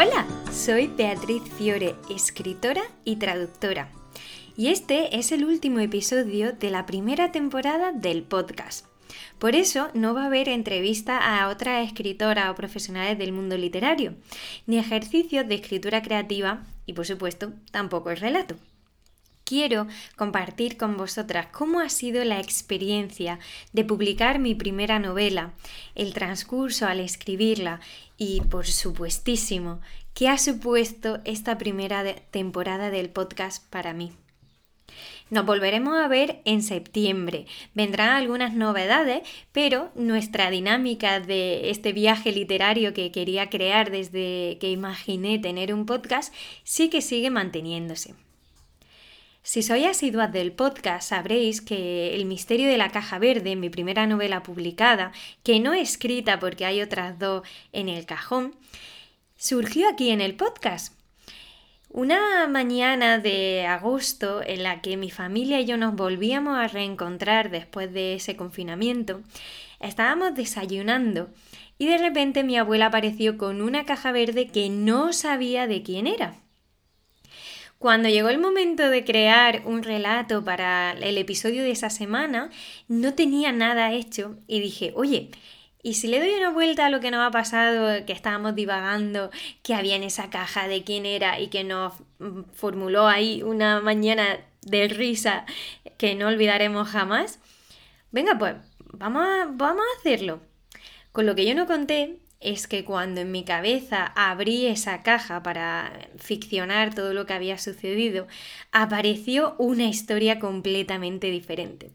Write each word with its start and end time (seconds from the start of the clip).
Hola, 0.00 0.28
soy 0.52 0.86
Beatriz 0.86 1.42
Fiore, 1.56 1.96
escritora 2.08 2.82
y 3.04 3.16
traductora. 3.16 3.90
Y 4.56 4.68
este 4.68 5.18
es 5.18 5.32
el 5.32 5.44
último 5.44 5.80
episodio 5.80 6.52
de 6.52 6.70
la 6.70 6.86
primera 6.86 7.32
temporada 7.32 7.90
del 7.90 8.22
podcast. 8.22 8.86
Por 9.40 9.56
eso 9.56 9.88
no 9.94 10.14
va 10.14 10.22
a 10.22 10.26
haber 10.26 10.48
entrevista 10.48 11.18
a 11.18 11.48
otras 11.48 11.84
escritoras 11.84 12.48
o 12.48 12.54
profesionales 12.54 13.18
del 13.18 13.32
mundo 13.32 13.56
literario, 13.56 14.14
ni 14.68 14.78
ejercicios 14.78 15.48
de 15.48 15.56
escritura 15.56 16.00
creativa 16.00 16.62
y 16.86 16.92
por 16.92 17.04
supuesto 17.04 17.52
tampoco 17.72 18.12
el 18.12 18.18
relato 18.18 18.54
quiero 19.48 19.86
compartir 20.14 20.76
con 20.76 20.98
vosotras 20.98 21.46
cómo 21.50 21.80
ha 21.80 21.88
sido 21.88 22.22
la 22.22 22.38
experiencia 22.38 23.38
de 23.72 23.82
publicar 23.82 24.38
mi 24.38 24.54
primera 24.54 24.98
novela, 24.98 25.54
el 25.94 26.12
transcurso 26.12 26.86
al 26.86 27.00
escribirla 27.00 27.80
y, 28.18 28.42
por 28.42 28.66
supuestísimo, 28.66 29.80
qué 30.12 30.28
ha 30.28 30.36
supuesto 30.36 31.20
esta 31.24 31.56
primera 31.56 32.04
temporada 32.30 32.90
del 32.90 33.08
podcast 33.08 33.64
para 33.70 33.94
mí. 33.94 34.12
Nos 35.30 35.46
volveremos 35.46 35.96
a 35.96 36.08
ver 36.08 36.42
en 36.44 36.62
septiembre. 36.62 37.46
Vendrán 37.72 38.10
algunas 38.10 38.52
novedades, 38.52 39.26
pero 39.52 39.90
nuestra 39.94 40.50
dinámica 40.50 41.20
de 41.20 41.70
este 41.70 41.94
viaje 41.94 42.32
literario 42.32 42.92
que 42.92 43.12
quería 43.12 43.48
crear 43.48 43.90
desde 43.90 44.58
que 44.60 44.70
imaginé 44.70 45.38
tener 45.38 45.72
un 45.72 45.86
podcast 45.86 46.34
sí 46.64 46.90
que 46.90 47.00
sigue 47.00 47.30
manteniéndose. 47.30 48.14
Si 49.48 49.62
sois 49.62 49.86
asiduas 49.86 50.30
del 50.30 50.52
podcast, 50.52 51.08
sabréis 51.08 51.62
que 51.62 52.14
El 52.14 52.26
misterio 52.26 52.68
de 52.68 52.76
la 52.76 52.90
caja 52.90 53.18
verde, 53.18 53.56
mi 53.56 53.70
primera 53.70 54.06
novela 54.06 54.42
publicada, 54.42 55.10
que 55.42 55.58
no 55.58 55.72
es 55.72 55.92
escrita 55.92 56.38
porque 56.38 56.66
hay 56.66 56.82
otras 56.82 57.18
dos 57.18 57.48
en 57.72 57.88
el 57.88 58.04
cajón, 58.04 58.54
surgió 59.38 59.88
aquí 59.88 60.10
en 60.10 60.20
el 60.20 60.34
podcast. 60.34 60.92
Una 61.88 62.46
mañana 62.46 63.16
de 63.16 63.64
agosto 63.64 64.42
en 64.42 64.64
la 64.64 64.82
que 64.82 64.98
mi 64.98 65.10
familia 65.10 65.62
y 65.62 65.64
yo 65.64 65.78
nos 65.78 65.96
volvíamos 65.96 66.58
a 66.58 66.68
reencontrar 66.68 67.50
después 67.50 67.90
de 67.90 68.16
ese 68.16 68.36
confinamiento, 68.36 69.22
estábamos 69.80 70.34
desayunando 70.34 71.30
y 71.78 71.86
de 71.86 71.96
repente 71.96 72.44
mi 72.44 72.58
abuela 72.58 72.88
apareció 72.88 73.38
con 73.38 73.62
una 73.62 73.86
caja 73.86 74.12
verde 74.12 74.48
que 74.48 74.68
no 74.68 75.14
sabía 75.14 75.66
de 75.66 75.82
quién 75.82 76.06
era. 76.06 76.34
Cuando 77.78 78.08
llegó 78.08 78.28
el 78.28 78.38
momento 78.38 78.90
de 78.90 79.04
crear 79.04 79.62
un 79.64 79.84
relato 79.84 80.42
para 80.44 80.92
el 80.92 81.16
episodio 81.16 81.62
de 81.62 81.70
esa 81.70 81.90
semana, 81.90 82.50
no 82.88 83.14
tenía 83.14 83.52
nada 83.52 83.92
hecho 83.92 84.36
y 84.48 84.58
dije, 84.58 84.92
oye, 84.96 85.30
¿y 85.80 85.94
si 85.94 86.08
le 86.08 86.18
doy 86.18 86.34
una 86.34 86.50
vuelta 86.50 86.86
a 86.86 86.90
lo 86.90 86.98
que 86.98 87.12
nos 87.12 87.24
ha 87.24 87.30
pasado, 87.30 88.04
que 88.04 88.12
estábamos 88.12 88.56
divagando, 88.56 89.30
que 89.62 89.74
había 89.74 89.94
en 89.94 90.02
esa 90.02 90.28
caja 90.28 90.66
de 90.66 90.82
quién 90.82 91.06
era 91.06 91.38
y 91.38 91.48
que 91.48 91.62
nos 91.62 91.94
mm, 92.18 92.50
formuló 92.52 93.06
ahí 93.06 93.44
una 93.44 93.80
mañana 93.80 94.40
de 94.62 94.88
risa 94.88 95.46
que 95.98 96.16
no 96.16 96.26
olvidaremos 96.26 96.88
jamás? 96.88 97.38
Venga, 98.10 98.36
pues 98.38 98.56
vamos 98.92 99.24
vamos 99.52 99.84
a 99.94 99.98
hacerlo. 100.00 100.40
Con 101.12 101.26
lo 101.26 101.36
que 101.36 101.46
yo 101.46 101.54
no 101.54 101.66
conté 101.66 102.18
es 102.40 102.68
que 102.68 102.84
cuando 102.84 103.20
en 103.20 103.32
mi 103.32 103.44
cabeza 103.44 104.12
abrí 104.14 104.66
esa 104.66 105.02
caja 105.02 105.42
para 105.42 106.08
ficcionar 106.18 106.94
todo 106.94 107.12
lo 107.12 107.26
que 107.26 107.32
había 107.32 107.58
sucedido, 107.58 108.28
apareció 108.70 109.56
una 109.58 109.84
historia 109.84 110.38
completamente 110.38 111.30
diferente. 111.30 111.90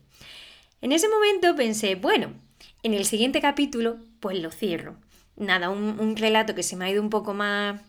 En 0.81 0.91
ese 0.91 1.07
momento 1.07 1.55
pensé, 1.55 1.95
bueno, 1.95 2.33
en 2.83 2.93
el 2.93 3.05
siguiente 3.05 3.39
capítulo, 3.39 3.97
pues 4.19 4.37
lo 4.39 4.51
cierro. 4.51 4.97
Nada, 5.37 5.69
un, 5.69 6.15
relato 6.17 6.53
que 6.53 6.63
se 6.63 6.75
me 6.75 6.85
ha 6.85 6.91
ido 6.91 7.01
un 7.01 7.09
poco 7.09 7.33
más 7.33 7.81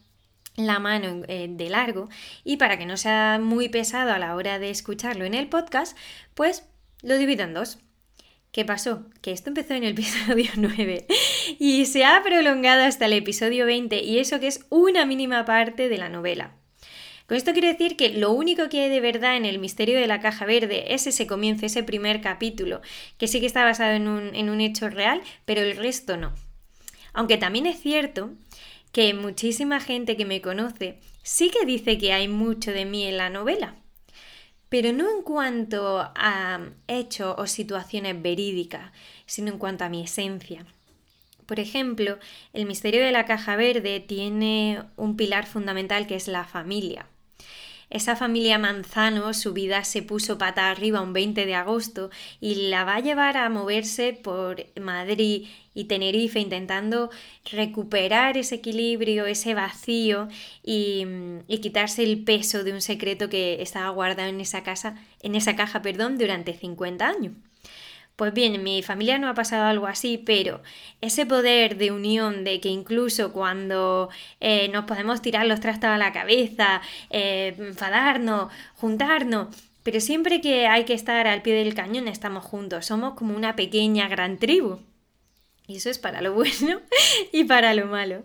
la 0.57 0.79
mano 0.79 1.23
eh, 1.27 1.49
de 1.51 1.69
largo 1.69 2.09
y 2.45 2.57
para 2.57 2.79
que 2.79 2.87
no 2.87 2.97
sea 2.97 3.41
muy 3.43 3.69
pesado 3.69 4.13
a 4.13 4.19
la 4.19 4.37
hora 4.37 4.61
de 4.61 4.71
escucharlo 4.71 5.25
en 5.25 5.35
el 5.35 5.49
podcast, 5.49 5.97
pues 6.35 6.65
lo 7.03 7.19
divido 7.19 7.43
en 7.43 7.55
dos. 7.55 7.79
¿Qué 8.55 8.65
pasó? 8.65 9.03
Que 9.21 9.33
esto 9.33 9.51
empezó 9.51 9.75
en 9.75 9.83
el 9.83 9.95
episodio 9.95 10.49
9 10.57 11.09
y 11.59 11.87
se 11.87 12.05
ha 12.05 12.23
prolongado 12.23 12.85
hasta 12.85 13.07
el 13.07 13.15
episodio 13.15 13.67
20 13.67 14.05
y 14.05 14.21
eso 14.21 14.39
que 14.39 14.47
es 14.47 14.65
una 14.71 15.05
mínima 15.07 15.45
parte 15.45 15.89
de 15.89 15.99
la 15.99 16.09
novela. 16.09 16.55
Con 17.27 17.37
esto 17.37 17.53
quiero 17.53 17.67
decir 17.67 17.97
que 17.97 18.11
lo 18.11 18.31
único 18.31 18.69
que 18.69 18.83
hay 18.83 18.91
de 18.91 19.01
verdad 19.01 19.37
en 19.37 19.45
el 19.45 19.59
misterio 19.59 19.99
de 19.99 20.07
la 20.07 20.21
caja 20.21 20.47
verde 20.47 20.95
es 20.95 21.09
ese 21.09 21.27
comienzo, 21.27 21.67
ese 21.67 21.83
primer 21.83 22.21
capítulo, 22.21 22.81
que 23.19 23.27
sí 23.27 23.41
que 23.41 23.47
está 23.47 23.65
basado 23.65 23.95
en 23.95 24.07
un, 24.07 24.37
en 24.37 24.49
un 24.49 24.61
hecho 24.61 24.89
real, 24.89 25.21
pero 25.45 25.61
el 25.61 25.77
resto 25.77 26.17
no. 26.17 26.33
Aunque 27.13 27.39
también 27.39 27.67
es 27.67 27.81
cierto 27.81 28.35
que 28.93 29.15
muchísima 29.15 29.81
gente 29.81 30.17
que 30.17 30.27
me 30.27 30.41
conoce 30.41 31.01
sí 31.25 31.51
que 31.51 31.67
dice 31.67 31.99
que 31.99 32.13
hay 32.13 32.29
mucho 32.29 32.71
de 32.71 32.85
mí 32.85 33.05
en 33.05 33.17
la 33.17 33.31
novela 33.31 33.75
pero 34.69 34.93
no 34.93 35.11
en 35.11 35.23
cuanto 35.23 35.99
a 36.15 36.61
hechos 36.89 37.35
o 37.39 37.47
situaciones 37.47 38.21
verídicas, 38.21 38.93
sino 39.27 39.53
en 39.53 39.59
cuanto 39.59 39.85
a 39.85 39.89
mi 39.89 40.03
esencia. 40.03 40.67
Por 41.47 41.61
ejemplo, 41.61 42.19
el 42.53 42.67
misterio 42.67 43.05
de 43.05 43.13
la 43.13 43.27
caja 43.27 43.57
verde 43.57 44.01
tiene 44.01 44.83
un 44.97 45.17
pilar 45.17 45.47
fundamental 45.47 46.07
que 46.07 46.17
es 46.17 46.27
la 46.27 46.45
familia. 46.45 47.07
Esa 47.95 48.17
familia 48.17 48.59
Manzano, 48.59 49.33
su 49.35 49.53
vida 49.53 49.85
se 49.85 50.03
puso 50.03 50.37
pata 50.37 50.69
arriba 50.69 51.01
un 51.01 51.13
20 51.13 51.47
de 51.47 51.55
agosto 51.55 52.11
y 52.41 52.69
la 52.69 52.83
va 52.83 52.97
a 52.97 53.01
llevar 53.01 53.37
a 53.37 53.49
moverse 53.49 54.13
por 54.13 54.67
Madrid 54.81 55.47
y 55.75 55.85
Tenerife 55.85 56.41
intentando 56.41 57.11
recuperar 57.53 58.37
ese 58.37 58.57
equilibrio, 58.57 59.27
ese 59.27 59.55
vacío 59.55 60.27
y, 60.65 61.07
y, 61.47 61.59
quitarse 61.59 62.03
el 62.03 62.25
peso 62.25 62.65
de 62.65 62.73
un 62.73 62.81
secreto 62.81 63.29
que 63.29 63.63
estaba 63.63 63.91
guardado 63.91 64.29
en 64.29 64.41
esa 64.41 64.65
casa, 64.65 64.97
en 65.23 65.37
esa 65.37 65.55
caja, 65.55 65.81
perdón, 65.81 66.19
durante 66.19 66.53
50 66.53 67.09
años. 67.09 67.35
Pues 68.17 68.33
bien, 68.33 68.55
en 68.55 68.63
mi 68.63 68.83
familia 68.83 69.19
no 69.19 69.29
ha 69.29 69.35
pasado 69.35 69.65
algo 69.65 69.89
así, 69.89 70.19
pero 70.19 70.63
ese 71.01 71.27
poder 71.27 71.77
de 71.77 71.91
unión 71.91 72.45
de 72.45 72.61
que 72.61 72.69
incluso 72.69 73.33
cuando 73.33 74.09
eh, 74.39 74.69
nos 74.69 74.85
podemos 74.85 75.21
tirar 75.21 75.47
los 75.47 75.59
trastos 75.59 75.91
a 75.91 75.99
la 75.99 76.13
cabeza, 76.13 76.81
eh, 77.11 77.57
enfadarnos, 77.59 78.53
juntarnos, 78.77 79.49
pero 79.83 80.01
siempre 80.01 80.41
que 80.41 80.69
hay 80.69 80.85
que 80.85 80.95
estar 80.95 81.27
al 81.27 81.43
pie 81.43 81.55
del 81.55 81.75
cañón 81.75 82.07
estamos 82.07 82.45
juntos, 82.45 82.87
somos 82.87 83.15
como 83.15 83.35
una 83.35 83.57
pequeña 83.57 84.09
gran 84.09 84.39
tribu. 84.39 84.79
Y 85.67 85.77
eso 85.77 85.91
es 85.91 85.99
para 85.99 86.21
lo 86.23 86.33
bueno 86.35 86.81
y 87.33 87.45
para 87.45 87.75
lo 87.75 87.87
malo. 87.87 88.23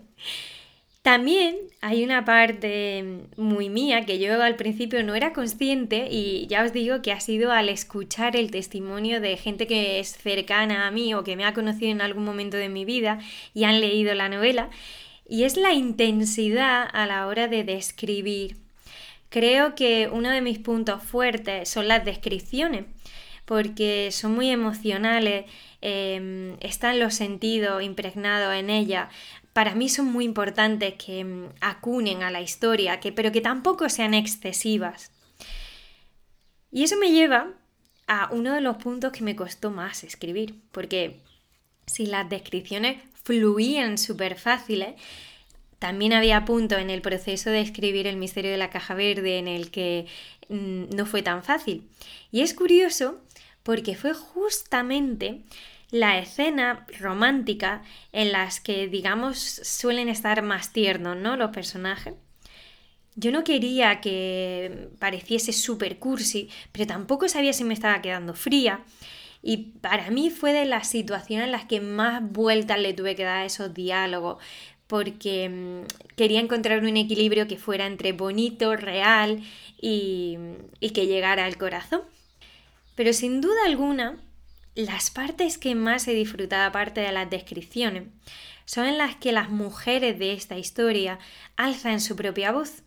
También 1.02 1.56
hay 1.80 2.04
una 2.04 2.26
parte 2.26 3.24
muy 3.38 3.70
mía 3.70 4.04
que 4.04 4.18
yo 4.18 4.42
al 4.42 4.56
principio 4.56 5.02
no 5.02 5.14
era 5.14 5.32
consciente 5.32 6.08
y 6.10 6.46
ya 6.46 6.62
os 6.62 6.74
digo 6.74 7.00
que 7.00 7.10
ha 7.12 7.20
sido 7.20 7.52
al 7.52 7.70
escuchar 7.70 8.36
el 8.36 8.50
testimonio 8.50 9.22
de 9.22 9.38
gente 9.38 9.66
que 9.66 9.98
es 9.98 10.18
cercana 10.18 10.86
a 10.86 10.90
mí 10.90 11.14
o 11.14 11.24
que 11.24 11.36
me 11.36 11.46
ha 11.46 11.54
conocido 11.54 11.90
en 11.90 12.02
algún 12.02 12.24
momento 12.24 12.58
de 12.58 12.68
mi 12.68 12.84
vida 12.84 13.18
y 13.54 13.64
han 13.64 13.80
leído 13.80 14.14
la 14.14 14.28
novela 14.28 14.68
y 15.26 15.44
es 15.44 15.56
la 15.56 15.72
intensidad 15.72 16.86
a 16.92 17.06
la 17.06 17.26
hora 17.26 17.48
de 17.48 17.64
describir. 17.64 18.56
Creo 19.30 19.74
que 19.74 20.10
uno 20.12 20.28
de 20.28 20.42
mis 20.42 20.58
puntos 20.58 21.02
fuertes 21.02 21.68
son 21.70 21.88
las 21.88 22.04
descripciones 22.04 22.84
porque 23.46 24.10
son 24.12 24.34
muy 24.34 24.50
emocionales, 24.50 25.46
em, 25.80 26.56
están 26.60 27.00
los 27.00 27.14
sentidos 27.14 27.82
impregnados 27.82 28.54
en 28.54 28.68
ella 28.68 29.08
para 29.60 29.74
mí 29.74 29.90
son 29.90 30.06
muy 30.06 30.24
importantes 30.24 30.94
que 30.94 31.22
mm, 31.22 31.50
acunen 31.60 32.22
a 32.22 32.30
la 32.30 32.40
historia, 32.40 32.98
que, 32.98 33.12
pero 33.12 33.30
que 33.30 33.42
tampoco 33.42 33.90
sean 33.90 34.14
excesivas. 34.14 35.12
Y 36.72 36.82
eso 36.82 36.96
me 36.96 37.10
lleva 37.10 37.52
a 38.06 38.30
uno 38.32 38.54
de 38.54 38.62
los 38.62 38.78
puntos 38.78 39.12
que 39.12 39.22
me 39.22 39.36
costó 39.36 39.70
más 39.70 40.02
escribir, 40.02 40.54
porque 40.72 41.20
si 41.84 42.06
las 42.06 42.26
descripciones 42.30 43.02
fluían 43.22 43.98
súper 43.98 44.38
fáciles, 44.38 44.94
también 45.78 46.14
había 46.14 46.46
puntos 46.46 46.78
en 46.78 46.88
el 46.88 47.02
proceso 47.02 47.50
de 47.50 47.60
escribir 47.60 48.06
El 48.06 48.16
misterio 48.16 48.52
de 48.52 48.56
la 48.56 48.70
caja 48.70 48.94
verde 48.94 49.36
en 49.36 49.46
el 49.46 49.70
que 49.70 50.06
mm, 50.48 50.96
no 50.96 51.04
fue 51.04 51.20
tan 51.20 51.42
fácil. 51.42 51.86
Y 52.32 52.40
es 52.40 52.54
curioso 52.54 53.20
porque 53.62 53.94
fue 53.94 54.14
justamente 54.14 55.42
la 55.90 56.18
escena 56.18 56.86
romántica 56.98 57.82
en 58.12 58.32
las 58.32 58.60
que, 58.60 58.88
digamos, 58.88 59.38
suelen 59.38 60.08
estar 60.08 60.42
más 60.42 60.72
tiernos, 60.72 61.16
¿no? 61.16 61.36
Los 61.36 61.50
personajes. 61.50 62.14
Yo 63.16 63.32
no 63.32 63.44
quería 63.44 64.00
que 64.00 64.88
pareciese 64.98 65.52
super 65.52 65.98
cursi, 65.98 66.48
pero 66.72 66.86
tampoco 66.86 67.28
sabía 67.28 67.52
si 67.52 67.64
me 67.64 67.74
estaba 67.74 68.00
quedando 68.00 68.34
fría. 68.34 68.84
Y 69.42 69.56
para 69.80 70.10
mí 70.10 70.30
fue 70.30 70.52
de 70.52 70.64
las 70.64 70.88
situaciones 70.88 71.46
en 71.46 71.52
las 71.52 71.64
que 71.64 71.80
más 71.80 72.22
vueltas 72.22 72.78
le 72.78 72.94
tuve 72.94 73.16
que 73.16 73.24
dar 73.24 73.38
a 73.38 73.44
esos 73.44 73.74
diálogos, 73.74 74.42
porque 74.86 75.48
mm, 75.48 76.14
quería 76.16 76.40
encontrar 76.40 76.82
un 76.82 76.96
equilibrio 76.96 77.48
que 77.48 77.56
fuera 77.56 77.86
entre 77.86 78.12
bonito, 78.12 78.76
real 78.76 79.42
y, 79.80 80.38
y 80.78 80.90
que 80.90 81.06
llegara 81.06 81.46
al 81.46 81.56
corazón. 81.56 82.02
Pero 82.94 83.12
sin 83.12 83.40
duda 83.40 83.64
alguna, 83.66 84.18
las 84.86 85.10
partes 85.10 85.58
que 85.58 85.74
más 85.74 86.06
he 86.08 86.14
disfrutado, 86.14 86.68
aparte 86.68 87.00
de 87.00 87.12
las 87.12 87.30
descripciones, 87.30 88.04
son 88.64 88.86
en 88.86 88.98
las 88.98 89.16
que 89.16 89.32
las 89.32 89.50
mujeres 89.50 90.18
de 90.18 90.32
esta 90.32 90.58
historia 90.58 91.18
alzan 91.56 92.00
su 92.00 92.16
propia 92.16 92.52
voz. 92.52 92.82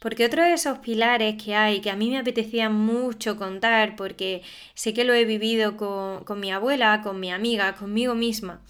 Porque 0.00 0.24
otro 0.24 0.42
de 0.42 0.54
esos 0.54 0.78
pilares 0.78 1.42
que 1.42 1.54
hay, 1.54 1.80
que 1.80 1.90
a 1.90 1.96
mí 1.96 2.10
me 2.10 2.18
apetecía 2.18 2.70
mucho 2.70 3.36
contar, 3.36 3.96
porque 3.96 4.42
sé 4.74 4.94
que 4.94 5.04
lo 5.04 5.12
he 5.12 5.24
vivido 5.24 5.76
con, 5.76 6.24
con 6.24 6.40
mi 6.40 6.50
abuela, 6.50 7.02
con 7.02 7.20
mi 7.20 7.30
amiga, 7.30 7.74
conmigo 7.74 8.14
misma, 8.14 8.62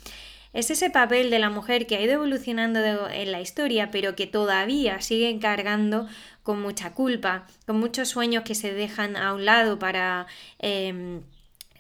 es 0.53 0.71
ese 0.71 0.91
papel 0.91 1.31
de 1.31 1.39
la 1.39 1.49
mujer 1.49 1.87
que 1.87 1.97
ha 1.97 2.03
ido 2.03 2.15
evolucionando 2.15 2.81
en 3.09 3.33
la 3.33 3.41
historia, 3.41 3.91
pero 3.93 4.17
que 4.17 4.27
todavía 4.27 5.01
sigue 5.01 5.31
encargando 5.31 6.09
con 6.43 6.61
mucha 6.61 6.93
culpa, 6.93 7.47
con 7.67 7.79
muchos 7.79 8.09
sueños 8.09 8.43
que 8.43 8.57
se 8.57 8.75
dejan 8.75 9.17
a 9.17 9.33
un 9.33 9.45
lado 9.45 9.79
para 9.79 10.27
em, 10.59 11.23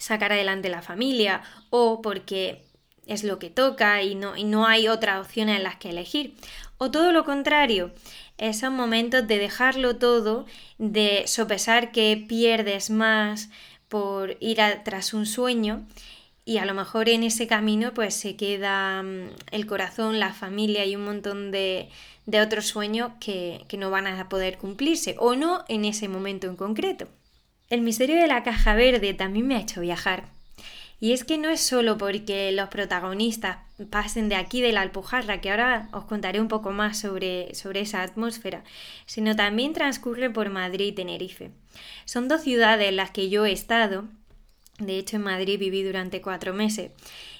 sacar 0.01 0.33
adelante 0.33 0.69
la 0.69 0.83
familia 0.83 1.43
o 1.71 2.03
porque 2.03 2.65
es 3.07 3.23
lo 3.23 3.39
que 3.39 3.51
toca 3.51 4.03
y 4.03 4.15
no, 4.15 4.37
y 4.37 4.45
no 4.45 4.67
hay 4.67 4.89
otras 4.89 5.25
opciones 5.25 5.59
en 5.59 5.63
las 5.63 5.77
que 5.77 5.91
elegir. 5.91 6.35
O 6.79 6.91
todo 6.91 7.13
lo 7.13 7.25
contrario, 7.25 7.93
esos 8.39 8.73
momentos 8.73 9.27
de 9.29 9.39
dejarlo 9.39 9.97
todo, 9.97 10.47
de 10.79 11.25
sopesar 11.27 11.93
que 11.93 12.25
pierdes 12.29 12.91
más 12.91 13.51
por 13.89 14.37
ir 14.41 14.59
tras 14.85 15.13
un 15.13 15.27
sueño 15.27 15.87
y 16.45 16.59
a 16.59 16.65
lo 16.65 16.75
mejor 16.75 17.09
en 17.09 17.23
ese 17.23 17.47
camino 17.47 17.93
pues 17.93 18.15
se 18.15 18.37
queda 18.37 19.03
mm, 19.03 19.31
el 19.51 19.67
corazón, 19.67 20.19
la 20.19 20.33
familia 20.33 20.87
y 20.87 20.97
un 20.97 21.05
montón 21.05 21.51
de, 21.51 21.91
de 22.27 22.41
otros 22.41 22.67
sueños 22.67 23.13
que, 23.21 23.65
que 23.69 23.77
no 23.77 23.91
van 23.91 24.07
a 24.07 24.29
poder 24.29 24.57
cumplirse 24.57 25.17
o 25.19 25.35
no 25.37 25.65
en 25.69 25.85
ese 25.85 26.09
momento 26.09 26.47
en 26.47 26.57
concreto. 26.57 27.09
El 27.71 27.81
misterio 27.81 28.17
de 28.17 28.27
la 28.27 28.43
caja 28.43 28.75
verde 28.75 29.15
también 29.15 29.47
me 29.47 29.57
ha 29.57 29.61
hecho 29.61 29.81
viajar. 29.81 30.25
Y 31.01 31.13
es 31.13 31.25
que 31.25 31.39
no 31.39 31.49
es 31.49 31.63
solo 31.63 31.97
porque 31.97 32.53
los 32.53 32.69
protagonistas 32.69 33.59
pasen 33.89 34.29
de 34.29 34.35
aquí 34.35 34.61
de 34.61 34.73
la 34.73 34.83
Alpujarra, 34.83 35.41
que 35.41 35.51
ahora 35.51 35.89
os 35.93 36.05
contaré 36.05 36.41
un 36.41 36.49
poco 36.49 36.73
más 36.73 36.99
sobre, 36.99 37.55
sobre 37.55 37.81
esa 37.81 38.03
atmósfera, 38.03 38.65
sino 39.07 39.35
también 39.35 39.73
transcurre 39.73 40.29
por 40.29 40.51
Madrid 40.51 40.89
y 40.89 40.93
Tenerife. 40.93 41.53
Son 42.05 42.29
dos 42.29 42.43
ciudades 42.43 42.89
en 42.89 42.97
las 42.97 43.13
que 43.13 43.31
yo 43.31 43.47
he 43.47 43.53
estado 43.53 44.05
de 44.81 44.99
hecho, 44.99 45.17
en 45.17 45.23
Madrid 45.23 45.59
viví 45.59 45.83
durante 45.83 46.23
cuatro 46.23 46.55
meses. 46.55 46.91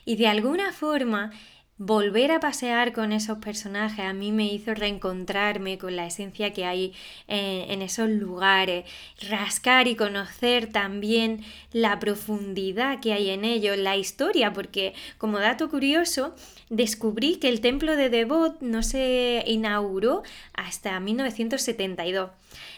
Y 0.05 0.17
de 0.17 0.29
alguna 0.29 0.73
forma, 0.73 1.33
volver 1.81 2.31
a 2.31 2.41
pasear 2.41 2.93
con 2.93 3.11
esos 3.11 3.39
personajes 3.39 4.05
a 4.05 4.13
mí 4.13 4.33
me 4.33 4.53
hizo 4.53 4.75
reencontrarme 4.75 5.79
con 5.79 5.97
la 5.97 6.05
esencia 6.07 6.53
que 6.53 6.67
hay 6.67 6.93
en, 7.27 7.81
esos 7.81 8.11
lugares, 8.11 8.85
rascar 9.31 9.89
y 9.89 9.97
conocer 9.97 10.67
también 10.67 11.43
la 11.73 11.99
profundidad 11.99 13.01
que 13.01 13.15
hay 13.15 13.31
en 13.31 13.47
ellos, 13.47 13.79
la 13.79 13.97
historia, 13.97 14.53
porque 14.53 14.93
como 15.17 15.39
dato 15.39 15.71
curioso, 15.71 16.35
descubrí 16.69 17.37
que 17.37 17.49
el 17.49 17.63
templo 17.63 17.97
de 17.97 18.11
Devot 18.11 18.61
no 18.61 18.83
se 18.83 19.43
inauguró 19.47 20.23
hasta 20.53 21.01
1972. 21.01 22.29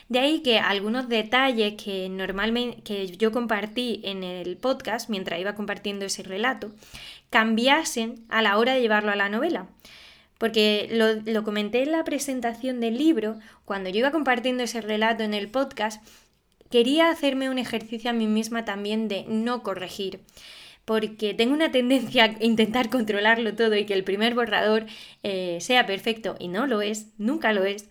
De 0.08 0.19
ahí 0.19 0.40
que 0.40 0.58
algunos 0.58 1.08
detalles 1.08 1.75
que 1.82 2.08
normalmente 2.08 2.82
que 2.82 3.06
yo 3.08 3.32
compartí 3.32 4.00
en 4.04 4.25
el 4.25 4.56
podcast 4.56 5.08
mientras 5.08 5.40
iba 5.40 5.54
compartiendo 5.54 6.04
ese 6.04 6.22
relato 6.22 6.72
cambiasen 7.31 8.25
a 8.28 8.43
la 8.43 8.58
hora 8.58 8.75
de 8.75 8.81
llevarlo 8.81 9.10
a 9.10 9.16
la 9.16 9.28
novela. 9.28 9.66
Porque 10.38 10.88
lo, 10.90 11.14
lo 11.32 11.44
comenté 11.44 11.82
en 11.82 11.93
la 11.93 12.04
presentación 12.04 12.81
del 12.81 12.99
libro, 12.99 13.38
cuando 13.64 13.90
yo 13.90 14.00
iba 14.00 14.10
compartiendo 14.10 14.64
ese 14.64 14.81
relato 14.81 15.22
en 15.22 15.34
el 15.34 15.49
podcast, 15.49 16.05
quería 16.70 17.10
hacerme 17.10 17.48
un 17.48 17.58
ejercicio 17.58 18.10
a 18.10 18.12
mí 18.12 18.26
misma 18.26 18.64
también 18.64 19.08
de 19.08 19.25
no 19.28 19.62
corregir 19.62 20.20
porque 20.84 21.34
tengo 21.34 21.55
una 21.55 21.70
tendencia 21.70 22.25
a 22.25 22.44
intentar 22.44 22.90
controlarlo 22.90 23.55
todo 23.55 23.76
y 23.76 23.87
que 23.87 23.94
el 23.94 24.05
primer 24.05 24.34
borrador 24.34 24.87
eh, 25.22 25.58
sea 25.60 25.87
perfecto 25.87 26.37
y 26.38 26.48
no 26.48 26.66
lo 26.66 26.82
es, 26.82 27.06
nunca 27.19 27.52
lo 27.52 27.64
es. 27.64 27.88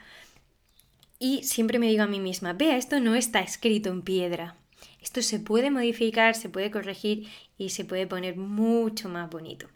Y 1.23 1.44
siempre 1.44 1.77
me 1.77 1.85
digo 1.85 2.01
a 2.01 2.07
mí 2.07 2.19
misma, 2.19 2.53
vea, 2.53 2.77
esto 2.77 3.00
no 3.00 3.13
está 3.13 3.41
escrito 3.41 3.89
en 3.89 4.01
piedra. 4.01 4.56
Esto 5.03 5.21
se 5.21 5.39
puede 5.39 5.69
modificar, 5.69 6.33
se 6.33 6.50
puede 6.50 6.71
corregir 6.71 7.27
y 7.59 7.69
se 7.69 7.85
puede 7.85 8.07
poner 8.07 8.38
mucho 8.38 9.07
más 9.07 9.29
bonito. 9.29 9.68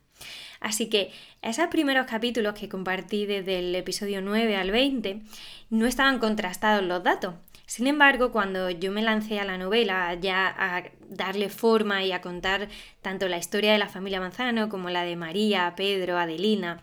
Así 0.59 0.89
que 0.89 1.11
esos 1.43 1.67
primeros 1.67 2.07
capítulos 2.07 2.55
que 2.55 2.67
compartí 2.67 3.27
desde 3.27 3.59
el 3.59 3.75
episodio 3.75 4.23
9 4.23 4.55
al 4.55 4.71
20 4.71 5.21
no 5.69 5.85
estaban 5.85 6.17
contrastados 6.17 6.83
los 6.83 7.03
datos. 7.03 7.35
Sin 7.67 7.85
embargo, 7.85 8.31
cuando 8.31 8.71
yo 8.71 8.91
me 8.91 9.03
lancé 9.03 9.39
a 9.39 9.45
la 9.45 9.59
novela 9.59 10.15
ya 10.15 10.47
a 10.47 10.85
darle 11.09 11.49
forma 11.49 12.03
y 12.03 12.11
a 12.11 12.21
contar 12.21 12.69
tanto 13.03 13.27
la 13.27 13.37
historia 13.37 13.71
de 13.71 13.77
la 13.77 13.87
familia 13.87 14.19
Manzano 14.19 14.67
como 14.67 14.89
la 14.89 15.03
de 15.03 15.15
María, 15.15 15.73
Pedro, 15.77 16.17
Adelina, 16.17 16.81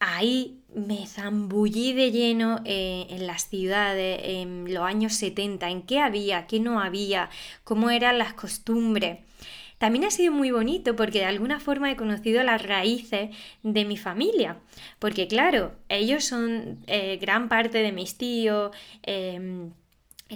ahí 0.00 0.60
me 0.74 1.06
zambullí 1.06 1.92
de 1.92 2.10
lleno 2.10 2.60
eh, 2.64 3.06
en 3.10 3.26
las 3.26 3.48
ciudades, 3.48 4.20
en 4.24 4.72
los 4.72 4.82
años 4.82 5.14
70, 5.14 5.68
en 5.70 5.82
qué 5.82 6.00
había, 6.00 6.46
qué 6.46 6.58
no 6.58 6.80
había, 6.80 7.30
cómo 7.64 7.90
eran 7.90 8.18
las 8.18 8.34
costumbres. 8.34 9.20
También 9.78 10.04
ha 10.04 10.10
sido 10.10 10.32
muy 10.32 10.50
bonito 10.50 10.94
porque 10.94 11.20
de 11.20 11.24
alguna 11.24 11.58
forma 11.58 11.90
he 11.90 11.96
conocido 11.96 12.42
las 12.42 12.62
raíces 12.62 13.30
de 13.62 13.84
mi 13.86 13.96
familia. 13.96 14.58
Porque 14.98 15.26
claro, 15.26 15.72
ellos 15.88 16.24
son 16.24 16.80
eh, 16.86 17.18
gran 17.18 17.48
parte 17.48 17.78
de 17.78 17.90
mis 17.90 18.18
tíos. 18.18 18.72
Em, 19.02 19.72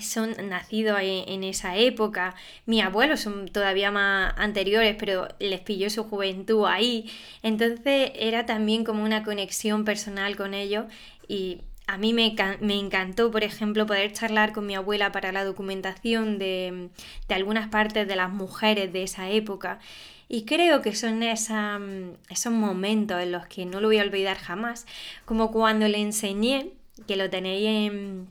son 0.00 0.34
nacidos 0.48 0.98
en, 1.02 1.44
esa 1.44 1.76
época. 1.76 2.34
Mis 2.66 2.82
abuelos 2.82 3.20
son 3.20 3.48
todavía 3.48 3.90
más 3.90 4.34
anteriores, 4.36 4.96
pero 4.98 5.28
les 5.38 5.60
pilló 5.60 5.90
su 5.90 6.04
juventud 6.04 6.66
ahí. 6.66 7.10
Entonces 7.42 8.12
era 8.14 8.46
también 8.46 8.84
como 8.84 9.04
una 9.04 9.22
conexión 9.22 9.84
personal 9.84 10.36
con 10.36 10.54
ellos 10.54 10.86
y 11.28 11.60
a 11.86 11.98
mí 11.98 12.12
me, 12.14 12.34
encantó, 12.60 13.30
por 13.30 13.44
ejemplo, 13.44 13.86
poder 13.86 14.12
charlar 14.12 14.52
con 14.52 14.66
mi 14.66 14.74
abuela 14.74 15.12
para 15.12 15.32
la 15.32 15.44
documentación 15.44 16.38
de, 16.38 16.88
algunas 17.28 17.68
partes 17.68 18.08
de 18.08 18.16
las 18.16 18.30
mujeres 18.30 18.92
de 18.92 19.02
esa 19.02 19.28
época. 19.28 19.80
Y 20.28 20.44
creo 20.46 20.80
que 20.80 20.94
son 20.94 21.22
esos 21.22 22.52
momentos 22.52 23.22
en 23.22 23.32
los 23.32 23.46
que 23.46 23.66
no 23.66 23.80
lo 23.80 23.88
voy 23.88 23.98
a 23.98 24.02
olvidar 24.02 24.38
jamás, 24.38 24.86
como 25.26 25.52
cuando 25.52 25.86
le 25.86 25.98
enseñé, 25.98 26.70
que 27.06 27.16
lo 27.16 27.28
tenéis 27.28 27.90
en 27.92 28.28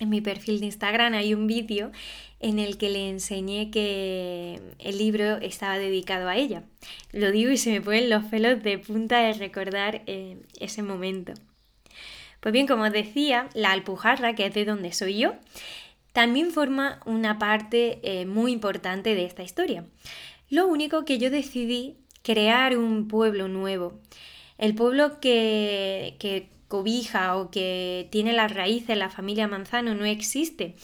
en 0.00 0.08
mi 0.08 0.20
perfil 0.20 0.58
de 0.58 0.66
Instagram 0.66 1.12
hay 1.14 1.34
un 1.34 1.46
vídeo 1.46 1.92
en 2.40 2.58
el 2.58 2.78
que 2.78 2.88
le 2.88 3.10
enseñé 3.10 3.70
que 3.70 4.60
el 4.78 4.98
libro 4.98 5.36
estaba 5.36 5.78
dedicado 5.78 6.28
a 6.28 6.36
ella. 6.36 6.64
Lo 7.12 7.30
digo 7.30 7.50
y 7.52 7.58
se 7.58 7.70
me 7.70 7.82
ponen 7.82 8.08
los 8.08 8.24
pelos 8.24 8.62
de 8.62 8.78
punta 8.78 9.20
de 9.20 9.34
recordar 9.34 10.02
eh, 10.06 10.38
ese 10.58 10.82
momento. 10.82 11.34
Pues 12.40 12.52
bien, 12.54 12.66
como 12.66 12.84
os 12.84 12.92
decía, 12.92 13.50
la 13.52 13.72
Alpujarra, 13.72 14.34
que 14.34 14.46
es 14.46 14.54
de 14.54 14.64
donde 14.64 14.92
soy 14.92 15.18
yo, 15.18 15.34
también 16.14 16.50
forma 16.50 17.00
una 17.04 17.38
parte 17.38 18.00
eh, 18.02 18.24
muy 18.24 18.52
importante 18.52 19.14
de 19.14 19.26
esta 19.26 19.42
historia. 19.42 19.84
Lo 20.48 20.66
único 20.66 21.04
que 21.04 21.18
yo 21.18 21.30
decidí 21.30 21.96
crear 22.22 22.78
un 22.78 23.06
pueblo 23.06 23.48
nuevo. 23.48 24.00
El 24.56 24.74
pueblo 24.74 25.20
que, 25.20 26.16
que 26.18 26.48
cobija 26.70 27.36
o 27.36 27.50
que 27.50 28.08
tiene 28.12 28.32
las 28.32 28.54
raíces 28.54 28.96
la 28.96 29.10
familia 29.10 29.48
Manzano 29.48 29.94
no 29.94 30.04
existe. 30.04 30.76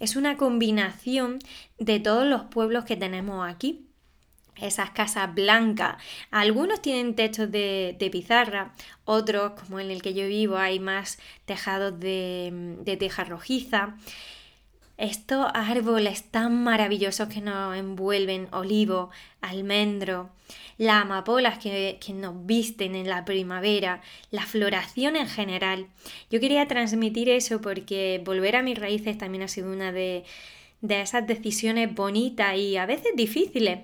Es 0.00 0.16
una 0.16 0.38
combinación 0.38 1.38
de 1.78 2.00
todos 2.00 2.26
los 2.26 2.44
pueblos 2.44 2.84
que 2.84 2.96
tenemos 2.96 3.46
aquí. 3.46 3.86
Esas 4.56 4.90
casas 4.90 5.34
blancas. 5.34 5.96
Algunos 6.30 6.80
tienen 6.80 7.14
techos 7.14 7.50
de, 7.50 8.08
pizarra, 8.10 8.72
otros, 9.04 9.52
como 9.60 9.80
en 9.80 9.90
el 9.90 10.00
que 10.00 10.14
yo 10.14 10.26
vivo, 10.26 10.56
hay 10.56 10.80
más 10.80 11.18
tejados 11.44 12.00
de, 12.00 12.76
de 12.80 12.96
teja 12.96 13.24
rojiza. 13.24 13.96
Estos 14.96 15.46
árboles 15.54 16.22
tan 16.30 16.62
maravillosos 16.62 17.28
que 17.28 17.40
nos 17.40 17.76
envuelven, 17.76 18.46
olivo, 18.52 19.10
almendro, 19.40 20.30
las 20.78 21.02
amapolas 21.02 21.58
que, 21.58 21.98
nos 22.14 22.46
visten 22.46 22.94
en 22.94 23.08
la 23.08 23.24
primavera, 23.24 24.02
la 24.30 24.46
floración 24.46 25.16
en 25.16 25.26
general. 25.26 25.88
Yo 26.30 26.38
quería 26.38 26.68
transmitir 26.68 27.28
eso 27.28 27.60
porque 27.60 28.22
volver 28.24 28.54
a 28.54 28.62
mis 28.62 28.78
raíces 28.78 29.18
también 29.18 29.42
ha 29.42 29.48
sido 29.48 29.72
una 29.72 29.90
de, 29.90 30.24
esas 30.88 31.26
decisiones 31.26 31.92
bonitas 31.92 32.56
y 32.56 32.76
a 32.76 32.86
veces 32.86 33.16
difíciles, 33.16 33.80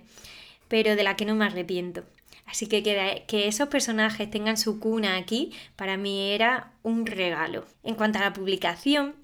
pero 0.69 0.95
de 0.95 1.03
la 1.03 1.17
que 1.17 1.25
no 1.25 1.35
me 1.35 1.47
arrepiento. 1.47 2.05
Así 2.47 2.67
que, 2.67 2.83
que 2.83 3.49
esos 3.49 3.69
personajes 3.69 4.31
tengan 4.31 4.57
su 4.57 4.79
cuna 4.79 5.17
aquí, 5.17 5.53
para 5.75 5.97
mí 5.97 6.31
era 6.31 6.73
un 6.83 7.07
regalo. 7.07 7.65
En 7.83 7.95
cuanto 7.95 8.19
a 8.19 8.23
la 8.23 8.33
publicación, 8.33 9.15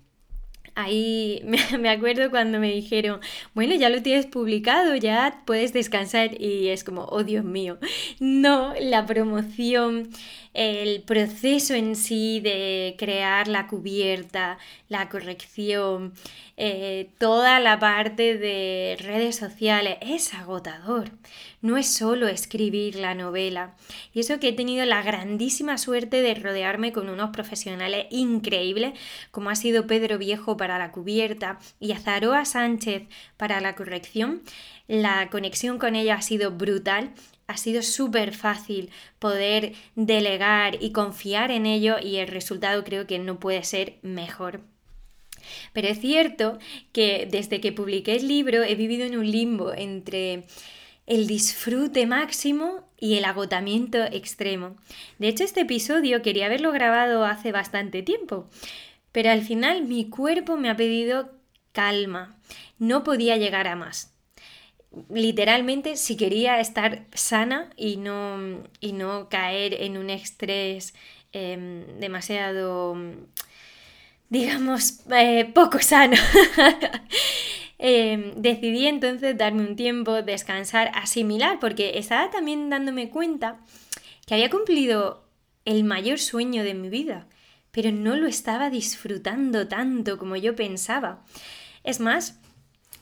ahí 0.77 1.43
me, 1.79 1.89
acuerdo 1.89 2.31
cuando 2.31 2.61
me 2.61 2.71
dijeron, 2.71 3.21
bueno, 3.55 3.75
ya 3.75 3.89
lo 3.89 4.03
tienes 4.03 4.27
publicado, 4.27 4.95
ya 4.95 5.43
puedes 5.45 5.73
descansar 5.73 6.41
y 6.41 6.69
es 6.69 6.85
como, 6.85 7.07
oh 7.07 7.25
Dios 7.25 7.45
mío, 7.45 7.79
no, 8.21 8.75
la 8.79 9.05
promoción, 9.07 10.11
el 10.57 11.03
proceso 11.03 11.75
en 11.75 11.97
sí 11.97 12.41
de 12.41 12.97
crear 12.99 13.47
la 13.47 13.67
cubierta, 13.67 14.57
la 14.89 15.11
corrección, 15.11 16.15
eh, 16.57 17.11
toda 17.19 17.61
la 17.61 17.79
parte 17.79 18.39
de 18.39 18.97
redes 18.99 19.37
sociales 19.37 19.99
es 20.01 20.33
agotador. 20.33 21.11
No 21.61 21.77
es 21.77 21.93
solo 21.93 22.27
escribir 22.27 22.97
la 22.97 23.15
novela. 23.15 23.75
Y 24.15 24.21
eso 24.21 24.41
que 24.41 24.49
he 24.49 24.53
tenido 24.55 24.87
la 24.87 25.03
grandísima 25.03 25.77
suerte 25.77 26.23
de 26.23 26.35
rodearme 26.35 26.91
con 26.91 27.11
unos 27.11 27.31
profesionales 27.31 28.07
increíbles, 28.11 28.99
como 29.31 29.51
ha 29.51 29.57
sido 29.57 29.87
Pedro 29.87 30.17
Viejo 30.17 30.57
para 30.57 30.79
la 30.79 30.91
cubierta 30.91 31.59
y 31.81 31.93
Azaroa 31.93 32.47
Sánchez 32.47 33.03
para 33.37 33.61
la 33.61 33.75
corrección. 33.75 34.41
La 34.89 35.29
conexión 35.29 35.79
con 35.79 35.97
ella 35.97 36.15
ha 36.15 36.23
sido 36.23 36.51
brutal 36.53 37.13
ha 37.47 37.57
sido 37.57 37.83
súper 37.83 38.35
fácil 38.35 38.91
poder 39.19 39.75
delegar 39.95 40.83
y 40.83 40.91
confiar 40.91 41.51
en 41.51 41.67
ello 41.67 41.97
y 42.03 42.17
el 42.17 42.29
resultado 42.29 42.83
creo 42.85 43.07
que 43.07 43.19
no 43.19 43.39
puede 43.39 43.63
ser 43.63 43.99
mejor. 44.03 44.61
Pero 45.73 45.87
es 45.89 46.01
cierto 46.01 46.59
que 46.93 47.29
desde 47.31 47.61
que 47.61 47.73
publiqué 47.73 48.17
el 48.17 48.27
libro 48.27 48.65
he 48.65 48.75
vivido 48.75 49.07
en 49.07 49.17
un 49.17 49.31
limbo 49.31 49.73
entre 49.73 50.45
el 51.07 51.29
disfrute 51.29 52.05
máximo 52.07 52.89
y 52.99 53.15
el 53.15 53.25
agotamiento 53.25 54.03
extremo. 54.05 54.77
De 55.19 55.29
hecho, 55.29 55.45
este 55.45 55.61
episodio 55.61 56.23
quería 56.23 56.47
haberlo 56.47 56.73
grabado 56.73 57.25
hace 57.25 57.53
bastante 57.53 58.03
tiempo, 58.03 58.49
pero 59.13 59.31
al 59.31 59.43
final 59.43 59.85
mi 59.85 60.11
cuerpo 60.11 60.57
me 60.57 60.69
ha 60.69 60.77
pedido 60.77 61.31
calma. 61.71 62.37
No 62.81 63.05
podía 63.05 63.37
llegar 63.37 63.69
a 63.69 63.77
más 63.77 64.16
literalmente 65.09 65.97
si 65.97 66.17
quería 66.17 66.61
estar 66.61 67.07
sana 67.13 67.71
y 67.77 67.97
no, 67.97 68.63
y 68.81 68.93
no 68.93 69.29
caer 69.29 69.75
en 69.83 69.97
un 69.97 70.11
estrés 70.11 70.95
em, 71.33 71.99
demasiado, 71.99 72.97
digamos, 74.29 75.01
eh, 75.11 75.51
poco 75.55 75.79
sano. 75.81 76.17
Em, 77.79 78.33
decidí 78.37 78.87
entonces 78.87 79.37
darme 79.37 79.61
un 79.61 79.77
tiempo, 79.77 80.23
descansar, 80.23 80.91
asimilar, 80.95 81.61
porque 81.61 81.99
estaba 81.99 82.31
también 82.31 82.71
dándome 82.71 83.11
cuenta 83.11 83.61
que 84.27 84.33
había 84.33 84.49
cumplido 84.49 85.27
el 85.67 85.85
mayor 85.85 86.19
sueño 86.19 86.65
de 86.65 86.73
mi 86.73 86.89
vida, 86.89 87.27
pero 87.73 87.93
no 87.93 88.17
lo 88.17 88.27
estaba 88.27 88.71
disfrutando 88.71 89.69
tanto 89.69 90.17
como 90.17 90.37
yo 90.37 90.57
pensaba. 90.57 91.23
Es 91.85 92.01
más, 92.01 92.41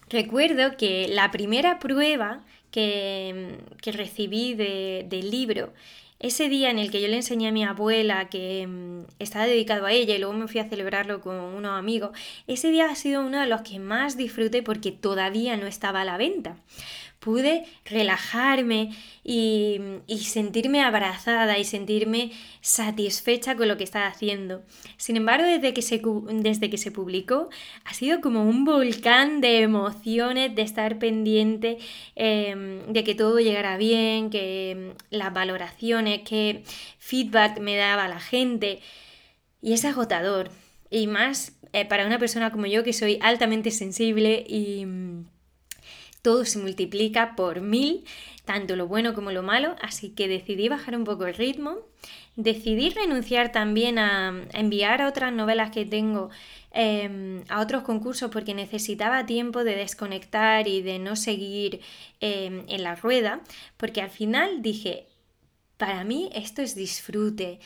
Recuerdo 0.09 0.77
que 0.77 1.09
la 1.09 1.31
primera 1.31 1.79
prueba 1.79 2.45
que, 2.71 3.59
recibí 3.85 4.55
del 4.55 5.31
libro, 5.31 5.73
ese 6.19 6.49
día 6.49 6.71
en 6.71 6.79
el 6.79 6.91
que 6.91 7.01
yo 7.01 7.09
le 7.09 7.17
enseñé 7.17 7.49
a 7.49 7.53
mi 7.53 7.65
abuela 7.65 8.29
que 8.29 8.67
mm, 8.67 9.05
estaba 9.19 9.47
dedicado 9.47 9.87
a 9.87 9.93
ella 9.93 10.15
y 10.15 10.19
luego 10.19 10.33
me 10.33 10.49
fui 10.49 10.61
a 10.61 10.69
celebrarlo 10.69 11.21
con 11.21 11.37
unos 11.37 11.79
amigos, 11.79 12.17
ese 12.47 12.71
día 12.71 12.91
ha 12.91 12.95
sido 12.95 13.21
uno 13.21 13.41
de 13.41 13.47
los 13.47 13.63
que 13.63 13.79
más 13.79 14.17
disfruté 14.17 14.63
porque 14.63 14.91
todavía 14.91 15.57
no 15.57 15.67
estaba 15.67 16.01
a 16.01 16.05
la 16.05 16.17
venta 16.17 16.57
pude 17.25 17.65
relajarme 17.87 18.91
y, 19.25 19.81
sentirme 20.21 20.83
abrazada 20.83 21.59
y 21.59 21.65
sentirme 21.65 22.33
satisfecha 22.61 23.57
con 23.57 23.67
lo 23.67 23.79
que 23.79 23.85
estaba 23.85 24.09
haciendo. 24.09 24.63
Sin 24.99 25.17
embargo, 25.17 25.47
desde 25.47 25.73
que 25.73 25.81
se, 25.81 26.03
desde 26.33 26.69
que 26.69 26.77
se 26.77 26.91
publicó, 26.91 27.49
ha 27.87 27.95
sido 27.95 28.21
como 28.21 28.45
un 28.45 28.67
volcán 28.67 29.41
de 29.41 29.63
emociones, 29.63 30.55
de 30.55 30.63
estar 30.63 30.99
pendiente 30.99 31.79
em, 32.15 32.93
de 32.93 33.05
que 33.05 33.15
todo 33.15 33.39
llegara 33.39 33.79
bien, 33.79 34.29
que 34.29 34.73
em, 34.73 34.95
las 35.11 35.33
valoraciones, 35.33 36.21
que 36.29 36.63
feedback 36.99 37.59
me 37.59 37.75
daba 37.77 38.07
la 38.07 38.21
gente. 38.21 38.81
Y 39.63 39.73
es 39.73 39.87
agotador. 39.87 40.51
Y 40.91 41.07
más 41.07 41.53
eh, 41.73 41.87
para 41.87 42.07
una 42.07 42.19
persona 42.19 42.53
como 42.53 42.67
yo 42.67 42.85
que 42.85 42.93
soy 42.93 43.19
altamente 43.23 43.71
sensible 43.71 44.45
y 44.47 44.87
todo 46.25 46.47
se 46.47 46.59
multiplica 46.59 47.37
por 47.37 47.61
mil, 47.61 48.03
tanto 48.47 48.77
lo 48.77 48.89
bueno 48.89 49.13
como 49.13 49.31
lo 49.31 49.43
malo, 49.43 49.77
así 49.83 50.09
que 50.09 50.27
decidí 50.27 50.71
bajar 50.71 50.97
un 50.97 51.05
poco 51.05 51.27
el 51.27 51.35
ritmo. 51.35 51.81
Decidí 52.35 52.89
renunciar 52.89 53.53
también 53.53 53.99
a, 53.99 54.33
enviar 54.55 55.03
otras 55.03 55.35
novelas 55.35 55.71
que 55.71 55.85
tengo 55.85 56.31
em, 56.71 57.45
a 57.51 57.61
otros 57.61 57.83
concursos 57.83 58.31
porque 58.31 58.55
necesitaba 58.55 59.27
tiempo 59.27 59.65
de 59.65 59.77
desconectar 59.77 60.67
y 60.67 60.81
de 60.81 60.99
no 60.99 61.15
seguir 61.15 61.83
em, 62.21 62.65
en 62.69 62.83
la 62.83 62.95
rueda, 62.95 63.43
porque 63.77 64.01
al 64.01 64.11
final 64.11 64.63
dije, 64.63 65.07
para 65.77 66.05
mí 66.05 66.31
esto 66.35 66.63
es 66.63 66.75
disfrute. 66.75 67.61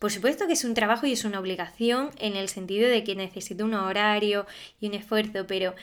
Por 0.00 0.10
supuesto 0.10 0.48
que 0.48 0.54
es 0.54 0.64
un 0.64 0.74
trabajo 0.74 1.06
y 1.06 1.12
es 1.12 1.24
una 1.24 1.38
obligación 1.38 2.10
en 2.18 2.34
el 2.34 2.48
sentido 2.48 2.88
de 2.88 3.04
que 3.04 3.14
necesito 3.14 3.64
un 3.64 3.74
horario 3.74 4.46
y 4.80 4.88
un 4.88 4.94
esfuerzo, 4.94 5.46
pero 5.46 5.76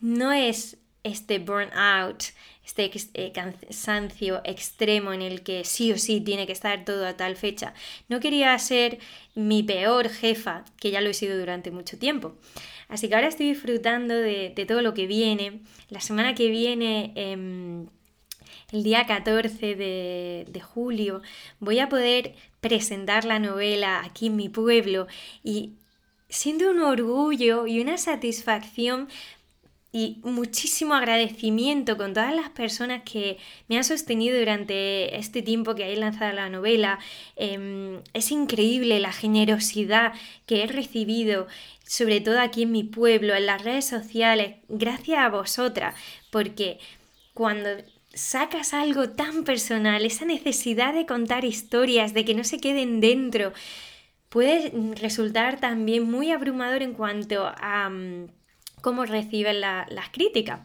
no 0.00 0.32
es 0.32 0.78
este 1.04 1.38
burnout, 1.38 2.24
este 2.64 2.90
eh, 3.12 3.32
cansancio 3.32 4.40
extremo 4.44 5.12
en 5.12 5.20
el 5.22 5.42
que 5.42 5.64
sí 5.64 5.92
o 5.92 5.98
sí 5.98 6.20
tiene 6.20 6.46
que 6.46 6.52
estar 6.52 6.84
todo 6.84 7.06
a 7.06 7.16
tal 7.16 7.36
fecha. 7.36 7.74
No 8.08 8.20
quería 8.20 8.58
ser 8.58 8.98
mi 9.34 9.62
peor 9.62 10.08
jefa, 10.08 10.64
que 10.80 10.90
ya 10.90 11.02
lo 11.02 11.10
he 11.10 11.14
sido 11.14 11.38
durante 11.38 11.70
mucho 11.70 11.98
tiempo. 11.98 12.34
Así 12.88 13.08
que 13.08 13.14
ahora 13.14 13.28
estoy 13.28 13.48
disfrutando 13.50 14.14
de, 14.14 14.52
todo 14.66 14.80
lo 14.80 14.94
que 14.94 15.06
viene. 15.06 15.60
La 15.90 16.00
semana 16.00 16.34
que 16.34 16.48
viene, 16.48 17.12
em, 17.16 17.86
el 18.72 18.82
día 18.82 19.06
14 19.06 19.74
de, 19.76 20.46
de 20.48 20.60
julio, 20.60 21.20
voy 21.60 21.80
a 21.80 21.88
poder 21.90 22.34
presentar 22.60 23.26
la 23.26 23.38
novela 23.38 24.02
aquí 24.02 24.28
en 24.28 24.36
mi 24.36 24.48
pueblo 24.48 25.06
y 25.42 25.74
siento 26.30 26.70
un 26.70 26.80
orgullo 26.80 27.66
y 27.66 27.80
una 27.80 27.98
satisfacción 27.98 29.08
y 29.94 30.18
muchísimo 30.24 30.94
agradecimiento 30.94 31.96
con 31.96 32.14
todas 32.14 32.34
las 32.34 32.50
personas 32.50 33.04
que 33.04 33.38
me 33.68 33.76
han 33.76 33.84
sostenido 33.84 34.36
durante 34.36 35.16
este 35.16 35.40
tiempo 35.40 35.76
que 35.76 35.84
hay 35.84 35.94
lanzada 35.94 36.32
la 36.32 36.48
novela. 36.48 36.98
Em, 37.36 38.00
es 38.12 38.32
increíble 38.32 38.98
la 38.98 39.12
generosidad 39.12 40.12
que 40.46 40.64
he 40.64 40.66
recibido, 40.66 41.46
sobre 41.86 42.20
todo 42.20 42.40
aquí 42.40 42.64
en 42.64 42.72
mi 42.72 42.82
pueblo, 42.82 43.36
en 43.36 43.46
las 43.46 43.62
redes 43.62 43.86
sociales, 43.86 44.56
gracias 44.68 45.20
a 45.20 45.28
vosotras, 45.28 45.94
porque 46.32 46.80
cuando 47.32 47.68
sacas 48.12 48.74
algo 48.74 49.10
tan 49.10 49.44
personal, 49.44 50.04
esa 50.04 50.24
necesidad 50.24 50.92
de 50.92 51.06
contar 51.06 51.44
historias, 51.44 52.14
de 52.14 52.24
que 52.24 52.34
no 52.34 52.42
se 52.42 52.58
queden 52.58 53.00
dentro, 53.00 53.52
puede 54.28 54.72
resultar 54.96 55.60
también 55.60 56.10
muy 56.10 56.32
abrumador 56.32 56.82
en 56.82 56.94
cuanto 56.94 57.46
a... 57.56 57.88
Mm, 57.90 58.26
cómo 58.84 59.06
reciben 59.06 59.62
las 59.62 60.08
críticas. 60.12 60.60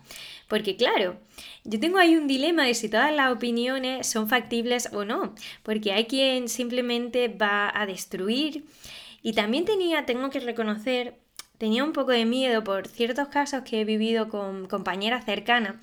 Porque 0.50 0.76
claro, 0.76 1.18
yo 1.64 1.80
tengo 1.80 2.00
ahí 2.00 2.18
un 2.18 2.28
dilema 2.28 2.66
de 2.66 2.74
si 2.74 2.90
todas 2.90 3.16
las 3.16 3.32
opiniones 3.32 4.08
son 4.08 4.28
factibles 4.28 4.90
o 4.92 5.06
no, 5.06 5.34
porque 5.64 5.94
hay 5.94 6.06
quien 6.06 6.50
simplemente 6.50 7.30
va 7.30 7.72
a 7.74 7.86
destruir. 7.86 8.66
Y 9.22 9.34
también 9.34 9.64
tenía, 9.64 10.06
tengo 10.06 10.30
que 10.30 10.42
reconocer, 10.42 11.16
tenía 11.58 11.86
un 11.86 11.94
poco 11.94 12.12
de 12.12 12.26
miedo 12.26 12.62
por 12.62 12.88
ciertos 12.88 13.30
casos 13.30 13.64
que 13.64 13.82
he 13.82 13.86
vivido 13.86 14.28
con 14.28 14.68
compañeras 14.68 15.24
cercanas, 15.24 15.76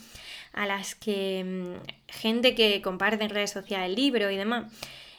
a 0.52 0.66
las 0.66 0.94
que 0.94 1.42
mm, 1.44 2.12
gente 2.12 2.54
que 2.54 2.82
comparte 2.82 3.24
en 3.24 3.30
redes 3.30 3.50
sociales 3.50 3.88
el 3.88 3.94
libro 3.96 4.30
y 4.30 4.36
demás, 4.36 4.70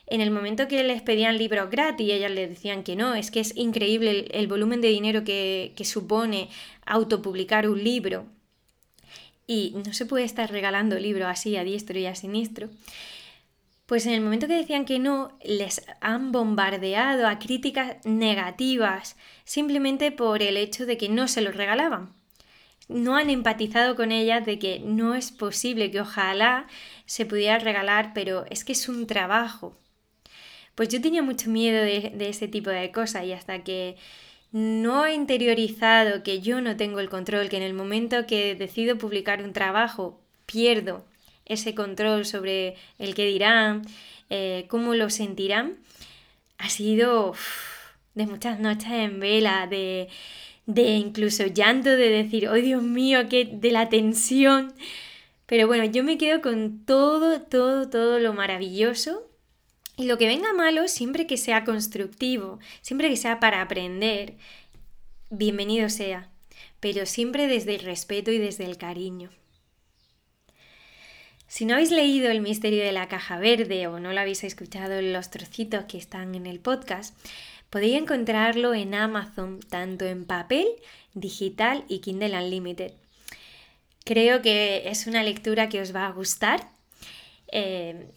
en 0.08 0.22
el 0.22 0.32
momento 0.32 0.68
que 0.68 0.84
les 0.84 1.02
pedían 1.02 1.38
libros 1.38 1.70
gratis, 1.70 2.10
ellas 2.10 2.32
les 2.32 2.50
decían 2.50 2.84
que 2.84 2.96
no, 2.96 3.14
es 3.14 3.30
que 3.30 3.42
es 3.42 3.56
increíble 3.58 4.28
el, 4.32 4.48
volumen 4.48 4.82
de 4.82 4.88
dinero 4.88 5.24
que, 5.24 5.74
que 5.76 5.86
supone 5.86 6.50
autopublicar 6.86 7.68
un 7.70 7.84
libro. 7.84 8.26
Y 9.46 9.74
no 9.86 9.94
se 9.94 10.06
puede 10.06 10.26
estar 10.26 10.50
regalando 10.52 10.98
libros 10.98 11.28
así 11.28 11.56
a 11.58 11.64
diestro 11.64 12.00
y 12.00 12.06
a 12.06 12.16
siniestro. 12.16 12.70
Pues 13.86 14.06
en 14.06 14.14
el 14.14 14.22
momento 14.22 14.48
que 14.48 14.58
decían 14.58 14.84
que 14.84 15.00
no, 15.00 15.38
les 15.44 15.82
han 16.02 16.34
bombardeado 16.34 17.26
a 17.26 17.40
críticas 17.40 18.06
negativas 18.06 19.16
simplemente 19.46 20.12
por 20.12 20.42
el 20.42 20.58
hecho 20.58 20.86
de 20.86 20.98
que 20.98 21.08
no 21.08 21.30
se 21.30 21.42
los 21.42 21.56
regalaban. 21.56 22.14
No 22.90 23.16
han 23.16 23.30
empatizado 23.30 23.96
con 23.96 24.12
ellas 24.12 24.46
de 24.46 24.60
que 24.60 24.80
no 24.80 25.16
es 25.16 25.32
posible, 25.32 25.90
que 25.90 26.02
ojalá 26.02 26.68
se 27.06 27.26
pudiera 27.26 27.60
regalar, 27.60 28.12
pero 28.14 28.46
es 28.50 28.66
que 28.66 28.74
es 28.74 28.90
un 28.90 29.08
trabajo. 29.08 29.78
Pues 30.78 30.90
yo 30.90 31.02
tenía 31.02 31.24
mucho 31.24 31.50
miedo 31.50 31.82
de, 31.82 32.14
ese 32.30 32.48
tipo 32.48 32.70
de 32.70 32.92
cosas 32.92 33.26
y 33.26 33.34
hasta 33.34 33.64
que 33.64 33.96
no 34.52 35.08
he 35.08 35.16
interiorizado 35.16 36.22
que 36.22 36.40
yo 36.40 36.62
no 36.62 36.78
tengo 36.78 37.00
el 37.00 37.10
control, 37.10 37.50
que 37.50 37.58
en 37.58 37.64
el 37.64 37.74
momento 37.74 38.28
que 38.28 38.54
decido 38.54 38.96
publicar 38.96 39.42
un 39.42 39.54
trabajo 39.54 40.22
pierdo 40.46 41.04
ese 41.46 41.74
control 41.74 42.28
sobre 42.28 42.76
el 43.00 43.16
que 43.16 43.26
dirán, 43.26 43.88
eh, 44.30 44.66
cómo 44.68 44.94
lo 44.94 45.10
sentirán, 45.10 45.78
ha 46.60 46.70
sido 46.70 47.34
de 48.14 48.28
muchas 48.28 48.60
noches 48.60 48.92
en 48.92 49.20
vela, 49.20 49.66
de, 49.66 50.10
incluso 50.68 51.48
llanto, 51.48 51.90
de 51.90 52.10
decir, 52.10 52.50
oh 52.50 52.54
Dios 52.54 52.84
mío, 52.84 53.28
que 53.30 53.46
de 53.46 53.72
la 53.72 53.90
tensión. 53.90 54.76
Pero 55.48 55.66
bueno, 55.66 55.86
yo 55.86 56.04
me 56.04 56.20
quedo 56.20 56.40
con 56.40 56.86
todo, 56.86 57.42
todo, 57.42 57.90
todo 57.90 58.20
lo 58.20 58.34
maravilloso 58.34 59.28
Y 60.00 60.06
lo 60.06 60.20
que 60.20 60.28
venga 60.28 60.54
malo, 60.54 60.88
siempre 60.88 61.26
que 61.26 61.38
sea 61.38 61.64
constructivo, 61.66 62.60
siempre 62.82 63.10
que 63.10 63.18
sea 63.18 63.40
para 63.40 63.64
aprender, 63.64 64.36
bienvenido 65.32 65.90
sea, 65.90 66.30
pero 66.80 67.08
siempre 67.08 67.48
desde 67.48 67.74
el 67.74 67.82
respeto 67.82 68.32
y 68.32 68.38
desde 68.38 68.66
el 68.66 68.78
cariño. 68.78 69.32
Si 71.48 71.66
no 71.66 71.74
habéis 71.74 71.92
leído 71.92 72.30
El 72.30 72.42
misterio 72.42 72.84
de 72.84 72.92
la 72.92 73.08
caja 73.08 73.40
verde 73.40 73.88
o 73.88 74.00
no 74.00 74.14
lo 74.14 74.20
habéis 74.20 74.44
escuchado 74.44 75.00
en 75.00 75.14
los 75.14 75.32
trocitos 75.32 75.86
que 75.86 75.98
están 75.98 76.36
en 76.36 76.46
el 76.46 76.60
podcast, 76.60 77.18
podéis 77.72 77.96
encontrarlo 77.96 78.76
en 78.76 78.94
Amazon, 78.94 79.62
tanto 79.62 80.06
en 80.06 80.26
papel, 80.26 80.68
digital 81.16 81.86
y 81.88 82.00
Kindle 82.00 82.38
Unlimited. 82.38 82.94
Creo 84.04 84.44
que 84.44 84.90
es 84.90 85.08
una 85.08 85.24
lectura 85.24 85.70
que 85.70 85.82
os 85.82 85.96
va 85.96 86.06
a 86.06 86.12
gustar. 86.12 86.70
Eh, 87.52 88.12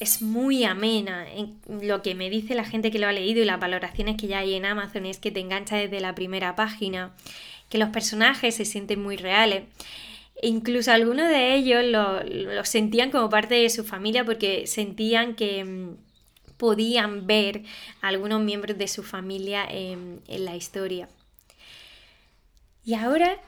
es 0.00 0.22
muy 0.22 0.64
amena. 0.64 1.26
Lo 1.68 2.02
que 2.02 2.14
me 2.14 2.30
dice 2.30 2.54
la 2.54 2.64
gente 2.64 2.90
que 2.90 2.98
lo 2.98 3.08
ha 3.08 3.12
leído 3.12 3.42
y 3.42 3.44
las 3.44 3.60
valoraciones 3.60 4.16
que 4.16 4.26
ya 4.26 4.40
hay 4.40 4.54
en 4.54 4.64
Amazon 4.64 5.06
es 5.06 5.18
que 5.18 5.30
te 5.30 5.40
engancha 5.40 5.76
desde 5.76 6.00
la 6.00 6.14
primera 6.14 6.56
página, 6.56 7.14
que 7.68 7.78
los 7.78 7.90
personajes 7.90 8.54
se 8.54 8.64
sienten 8.64 9.02
muy 9.02 9.16
reales. 9.16 9.64
E 10.40 10.48
incluso 10.48 10.92
algunos 10.92 11.28
de 11.28 11.54
ellos 11.54 11.84
lo, 11.84 12.64
sentían 12.64 13.10
como 13.10 13.28
parte 13.28 13.56
de 13.56 13.70
su 13.70 13.84
familia 13.84 14.24
porque 14.24 14.66
sentían 14.66 15.34
que 15.34 15.64
mm, 15.64 15.96
podían 16.56 17.26
ver 17.26 17.62
a 18.00 18.08
algunos 18.08 18.40
miembros 18.40 18.78
de 18.78 18.88
su 18.88 19.02
familia 19.02 19.66
en 19.68 20.20
la 20.26 20.56
historia. 20.56 21.08
Y 22.84 22.94
ahora 22.94 23.38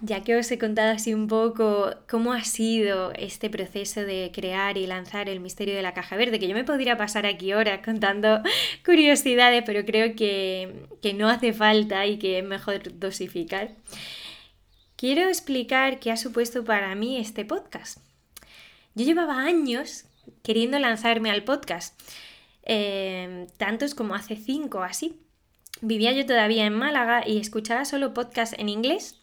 ya 0.00 0.22
que 0.22 0.36
os 0.36 0.50
he 0.52 0.58
contado 0.58 0.92
así 0.92 1.12
un 1.12 1.26
poco 1.26 1.92
cómo 2.08 2.32
ha 2.32 2.44
sido 2.44 3.12
este 3.14 3.50
proceso 3.50 4.00
de 4.02 4.30
crear 4.32 4.78
y 4.78 4.86
lanzar 4.86 5.28
el 5.28 5.40
misterio 5.40 5.74
de 5.74 5.82
la 5.82 5.92
caja 5.92 6.16
verde, 6.16 6.38
que 6.38 6.46
yo 6.46 6.54
me 6.54 6.64
podría 6.64 6.96
pasar 6.96 7.26
aquí 7.26 7.52
horas 7.52 7.80
contando 7.84 8.40
curiosidades, 8.84 9.64
pero 9.66 9.84
creo 9.84 10.14
que, 10.14 10.86
que 11.02 11.14
no 11.14 11.28
hace 11.28 11.52
falta 11.52 12.06
y 12.06 12.18
que 12.18 12.38
es 12.38 12.44
mejor 12.44 12.98
dosificar, 12.98 13.72
quiero 14.96 15.22
explicar 15.28 15.98
qué 15.98 16.12
ha 16.12 16.16
supuesto 16.16 16.64
para 16.64 16.94
mí 16.94 17.18
este 17.18 17.44
podcast. 17.44 17.98
Yo 18.94 19.04
llevaba 19.04 19.42
años 19.42 20.04
queriendo 20.42 20.78
lanzarme 20.78 21.30
al 21.30 21.42
podcast, 21.42 22.00
eh, 22.62 23.48
tantos 23.56 23.94
como 23.96 24.14
hace 24.14 24.36
cinco 24.36 24.82
así. 24.82 25.18
Vivía 25.80 26.12
yo 26.12 26.26
todavía 26.26 26.66
en 26.66 26.74
Málaga 26.74 27.26
y 27.26 27.38
escuchaba 27.38 27.84
solo 27.84 28.14
podcast 28.14 28.54
en 28.58 28.68
inglés 28.68 29.16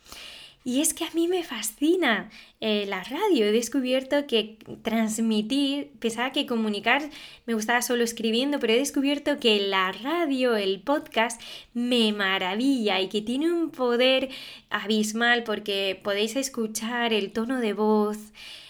y 0.65 0.81
es 0.81 0.95
que 0.95 1.05
a 1.05 1.11
mí 1.13 1.27
me 1.27 1.43
fascina 1.43 2.31
eh, 2.59 2.87
la 2.87 3.03
radio. 3.03 3.45
He 3.45 3.51
descubierto 3.51 4.25
que 4.25 4.57
transmitir, 4.81 5.91
pensaba 5.99 6.31
que 6.31 6.47
comunicar 6.47 7.03
me 7.45 7.53
gustaba 7.53 7.83
solo 7.83 8.03
escribiendo, 8.03 8.59
pero 8.59 8.73
he 8.73 8.77
descubierto 8.77 9.39
que 9.39 9.59
la 9.59 9.91
radio, 9.91 10.55
el 10.55 10.81
podcast, 10.81 11.39
me 11.75 12.11
maravilla 12.13 12.99
y 12.99 13.09
que 13.09 13.21
tiene 13.21 13.53
un 13.53 13.69
poder 13.69 14.29
abismal 14.71 15.43
porque 15.43 15.99
podéis 16.03 16.35
escuchar 16.35 17.13
el 17.13 17.31
tono 17.31 17.59
de 17.61 17.73
voz, 17.73 18.17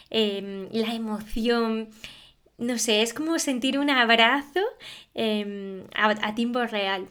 em, 0.10 0.68
la 0.74 0.94
emoción. 0.94 1.88
No 2.58 2.78
sé, 2.78 3.04
es 3.04 3.14
como 3.14 3.40
sentir 3.40 3.80
un 3.80 3.90
abrazo 3.90 4.60
em, 5.14 5.86
a, 5.96 6.10
a 6.10 6.36
tiempo 6.36 6.62
real. 6.66 7.08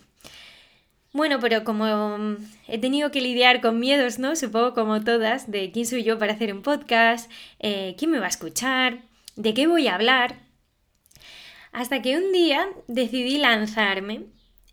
Bueno, 1.15 1.39
pero 1.41 1.63
como 1.63 2.19
mm, 2.19 2.37
he 2.67 2.79
tenido 2.79 3.13
que 3.13 3.21
lidiar 3.21 3.61
con 3.61 3.79
miedos, 3.79 4.19
¿no? 4.19 4.35
Supongo 4.35 4.75
como 4.75 5.05
todas, 5.05 5.49
de 5.49 5.71
quién 5.71 5.87
soy 5.87 6.03
yo 6.03 6.19
para 6.19 6.33
hacer 6.33 6.53
un 6.53 6.63
podcast, 6.63 7.31
eh, 7.61 7.95
quién 7.97 8.11
me 8.11 8.19
va 8.19 8.27
a 8.27 8.29
escuchar, 8.31 8.99
de 9.37 9.55
qué 9.55 9.69
voy 9.69 9.87
a 9.87 9.95
hablar. 9.95 10.41
Hasta 11.71 12.03
que 12.03 12.17
un 12.17 12.33
día 12.33 12.67
decidí 12.89 13.39
lanzarme. 13.39 14.23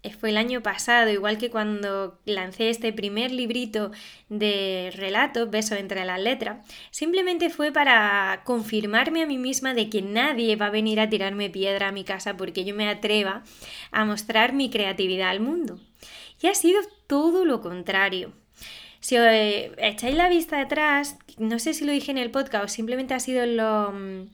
Eh, 0.02 0.14
fue 0.14 0.32
el 0.32 0.38
año 0.38 0.64
pasado, 0.64 1.12
igual 1.12 1.38
que 1.38 1.52
cuando 1.52 2.20
lancé 2.26 2.72
este 2.72 2.92
primer 2.92 3.32
librito 3.32 3.92
de 4.30 4.92
relatos, 4.96 5.52
Beso 5.52 5.76
entre 5.76 6.04
las 6.06 6.20
letras, 6.20 6.66
simplemente 6.90 7.52
fue 7.52 7.72
para 7.72 8.42
confirmarme 8.46 9.22
a 9.22 9.28
mí 9.28 9.38
misma 9.38 9.76
de 9.76 9.90
que 9.92 10.02
nadie 10.02 10.56
va 10.56 10.68
a 10.68 10.72
venir 10.72 11.00
a 11.00 11.10
tirarme 11.10 11.52
piedra 11.52 11.90
a 11.90 11.92
mi 11.92 12.04
casa 12.04 12.36
porque 12.36 12.66
yo 12.66 12.74
me 12.74 12.90
atreva 12.90 13.44
a 13.92 14.06
mostrar 14.06 14.54
mi 14.54 14.72
creatividad 14.72 15.30
al 15.30 15.40
mundo. 15.40 15.80
Y 16.42 16.48
ha 16.48 16.56
sido 16.56 16.82
todo 17.08 17.46
lo 17.46 17.62
contrario. 17.62 18.34
Si 19.00 19.16
eh, 19.18 19.72
echáis 19.78 20.16
la 20.16 20.30
vista 20.30 20.62
atrás, 20.62 21.18
no 21.38 21.60
sé 21.60 21.74
si 21.74 21.86
lo 21.86 21.92
dije 21.92 22.12
en 22.12 22.18
el 22.18 22.32
podcast 22.32 22.66
o 22.66 22.68
simplemente 22.68 23.14
ha 23.14 23.20
sido 23.20 23.44
en, 23.44 24.30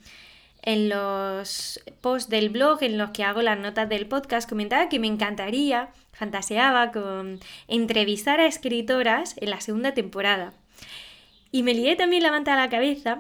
en 0.62 0.90
los 0.90 1.80
posts 2.02 2.30
del 2.30 2.50
blog 2.50 2.84
en 2.84 2.98
los 2.98 3.12
que 3.12 3.24
hago 3.24 3.42
las 3.42 3.58
notas 3.58 3.88
del 3.88 4.08
podcast, 4.08 4.50
comentaba 4.50 4.90
que 4.90 5.00
me 5.00 5.08
encantaría, 5.08 5.90
fantaseaba 6.12 6.92
con 6.92 7.40
entrevistar 7.70 8.42
a 8.42 8.48
escritoras 8.48 9.36
en 9.38 9.52
la 9.52 9.62
segunda 9.62 9.94
temporada. 9.94 10.54
Y 11.52 11.64
me 11.64 11.74
lié 11.74 11.96
también 11.96 12.24
la 12.24 12.32
manta 12.32 12.54
a 12.54 12.58
la 12.58 12.70
cabeza, 12.70 13.20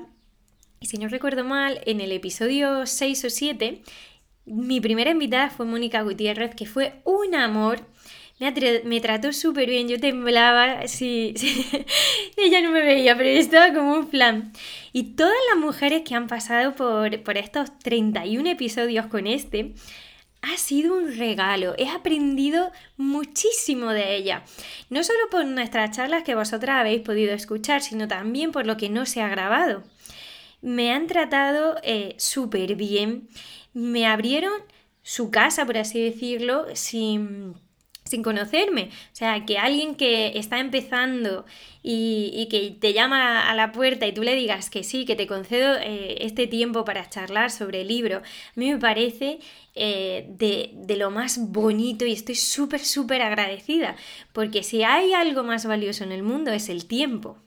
y 0.79 0.87
si 0.87 0.97
no 0.97 1.07
recuerdo 1.07 1.43
mal, 1.43 1.79
en 1.85 2.01
el 2.01 2.11
episodio 2.11 2.85
6 2.85 3.25
o 3.25 3.29
7, 3.29 3.81
mi 4.45 4.79
primera 4.79 5.11
invitada 5.11 5.49
fue 5.49 5.65
Mónica 5.65 6.01
Gutiérrez, 6.01 6.53
que 6.55 6.65
fue 6.65 7.01
un 7.03 7.33
amor 7.35 7.79
me, 8.39 9.01
trató 9.01 9.33
súper 9.33 9.69
bien, 9.69 9.87
yo 9.87 9.99
temblaba, 9.99 10.87
sí, 10.87 11.33
ella 12.37 12.61
no 12.61 12.71
me 12.71 12.81
veía, 12.81 13.17
pero 13.17 13.29
estaba 13.29 13.73
como 13.73 13.93
un 13.93 14.07
flan. 14.09 14.53
Y 14.93 15.15
todas 15.15 15.35
las 15.49 15.59
mujeres 15.59 16.03
que 16.03 16.15
han 16.15 16.27
pasado 16.27 16.75
por, 16.75 17.23
por 17.23 17.37
estos 17.37 17.77
31 17.79 18.49
episodios 18.49 19.07
con 19.07 19.25
este, 19.25 19.73
ha 20.41 20.57
sido 20.57 20.95
un 20.95 21.17
regalo. 21.17 21.73
He 21.77 21.89
aprendido 21.89 22.71
muchísimo 22.95 23.89
de 23.89 24.15
ella. 24.15 24.43
No 24.89 25.03
solo 25.03 25.19
por 25.31 25.45
nuestras 25.45 25.95
charlas 25.95 26.23
que 26.23 26.35
vosotras 26.35 26.79
habéis 26.79 27.01
podido 27.01 27.33
escuchar, 27.33 27.81
sino 27.81 28.07
también 28.07 28.51
por 28.51 28.65
lo 28.65 28.77
que 28.77 28.89
no 28.89 29.05
se 29.05 29.21
ha 29.21 29.29
grabado. 29.29 29.83
Me 30.61 30.91
han 30.91 31.07
tratado 31.07 31.77
eh, 31.83 32.15
súper 32.17 32.75
bien. 32.75 33.29
Me 33.73 34.05
abrieron 34.05 34.53
su 35.01 35.31
casa, 35.31 35.65
por 35.65 35.77
así 35.77 36.01
decirlo, 36.01 36.65
sin 36.73 37.55
sin 38.07 38.23
conocerme. 38.23 38.89
O 39.13 39.15
sea, 39.15 39.45
que 39.45 39.57
alguien 39.57 39.95
que 39.95 40.37
está 40.37 40.59
empezando 40.59 41.45
y, 41.83 42.47
que 42.49 42.71
te 42.79 42.93
llama 42.93 43.49
a 43.49 43.55
la 43.55 43.71
puerta 43.71 44.07
y 44.07 44.13
tú 44.13 44.23
le 44.23 44.35
digas 44.35 44.69
que 44.69 44.83
sí, 44.83 45.05
que 45.05 45.15
te 45.15 45.27
concedo 45.27 45.75
eh, 45.77 46.17
este 46.25 46.47
tiempo 46.47 46.83
para 46.83 47.09
charlar 47.09 47.51
sobre 47.51 47.81
el 47.81 47.87
libro, 47.87 48.17
a 48.17 48.21
mí 48.55 48.71
me 48.71 48.77
parece 48.77 49.39
eh, 49.75 50.25
de, 50.29 50.71
de, 50.73 50.97
lo 50.97 51.11
más 51.11 51.37
bonito 51.39 52.05
y 52.05 52.13
estoy 52.13 52.35
súper, 52.35 52.81
súper 52.81 53.21
agradecida, 53.21 53.95
porque 54.33 54.63
si 54.63 54.83
hay 54.83 55.13
algo 55.13 55.43
más 55.43 55.65
valioso 55.65 56.03
en 56.03 56.11
el 56.11 56.23
mundo 56.23 56.51
es 56.51 56.69
el 56.69 56.85
tiempo. 56.87 57.37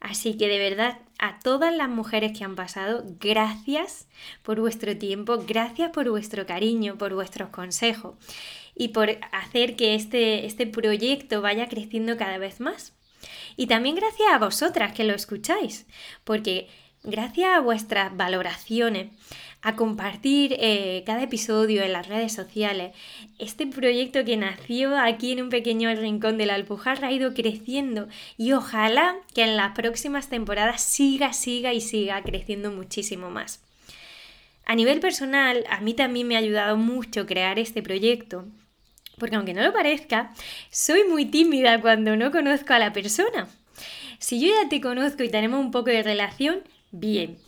Así 0.00 0.38
que 0.38 0.48
de 0.48 0.58
verdad, 0.58 0.98
a 1.18 1.38
todas 1.40 1.74
las 1.74 1.90
mujeres 1.90 2.36
que 2.36 2.42
han 2.42 2.56
pasado, 2.56 3.04
gracias 3.20 4.08
por 4.42 4.58
vuestro 4.58 4.96
tiempo, 4.96 5.44
gracias 5.46 5.90
por 5.90 6.08
vuestro 6.08 6.46
cariño, 6.46 6.96
por 6.96 7.12
vuestros 7.12 7.50
consejos 7.50 8.14
y 8.80 8.88
por 8.88 9.18
hacer 9.30 9.76
que 9.76 9.94
este, 9.94 10.46
este 10.46 10.66
proyecto 10.66 11.42
vaya 11.42 11.68
creciendo 11.68 12.16
cada 12.16 12.38
vez 12.38 12.60
más. 12.60 12.94
Y 13.54 13.66
también 13.66 13.94
gracias 13.94 14.30
a 14.32 14.38
vosotras 14.38 14.94
que 14.94 15.04
lo 15.04 15.14
escucháis, 15.14 15.86
porque 16.24 16.66
gracias 17.02 17.50
a 17.50 17.60
vuestras 17.60 18.16
valoraciones, 18.16 19.08
a 19.60 19.76
compartir 19.76 20.56
eh, 20.58 21.02
cada 21.04 21.24
episodio 21.24 21.82
en 21.82 21.92
las 21.92 22.08
redes 22.08 22.32
sociales, 22.32 22.96
este 23.38 23.66
proyecto 23.66 24.24
que 24.24 24.38
nació 24.38 24.96
aquí 24.96 25.32
en 25.32 25.42
un 25.42 25.50
pequeño 25.50 25.94
rincón 25.94 26.38
de 26.38 26.46
la 26.46 26.54
Alpujarra 26.54 27.08
ha 27.08 27.12
ido 27.12 27.34
creciendo 27.34 28.08
y 28.38 28.52
ojalá 28.52 29.14
que 29.34 29.42
en 29.42 29.58
las 29.58 29.72
próximas 29.72 30.30
temporadas 30.30 30.80
siga, 30.80 31.34
siga 31.34 31.74
y 31.74 31.82
siga 31.82 32.22
creciendo 32.22 32.70
muchísimo 32.70 33.28
más. 33.28 33.62
A 34.64 34.74
nivel 34.74 35.00
personal, 35.00 35.66
a 35.68 35.82
mí 35.82 35.92
también 35.92 36.28
me 36.28 36.36
ha 36.36 36.38
ayudado 36.38 36.78
mucho 36.78 37.26
crear 37.26 37.58
este 37.58 37.82
proyecto 37.82 38.46
porque 39.20 39.36
aunque 39.36 39.54
no 39.54 39.62
lo 39.62 39.72
parezca, 39.72 40.32
soy 40.70 41.04
muy 41.04 41.26
tímida 41.26 41.80
cuando 41.80 42.16
no 42.16 42.32
conozco 42.32 42.72
a 42.72 42.80
la 42.80 42.92
persona. 42.92 43.48
Si 44.18 44.40
yo 44.40 44.48
ya 44.48 44.68
te 44.68 44.80
conozco 44.80 45.22
y 45.22 45.28
tenemos 45.28 45.60
un 45.60 45.70
poco 45.70 45.90
de 45.90 46.02
relación, 46.02 46.62
bien. 46.90 47.38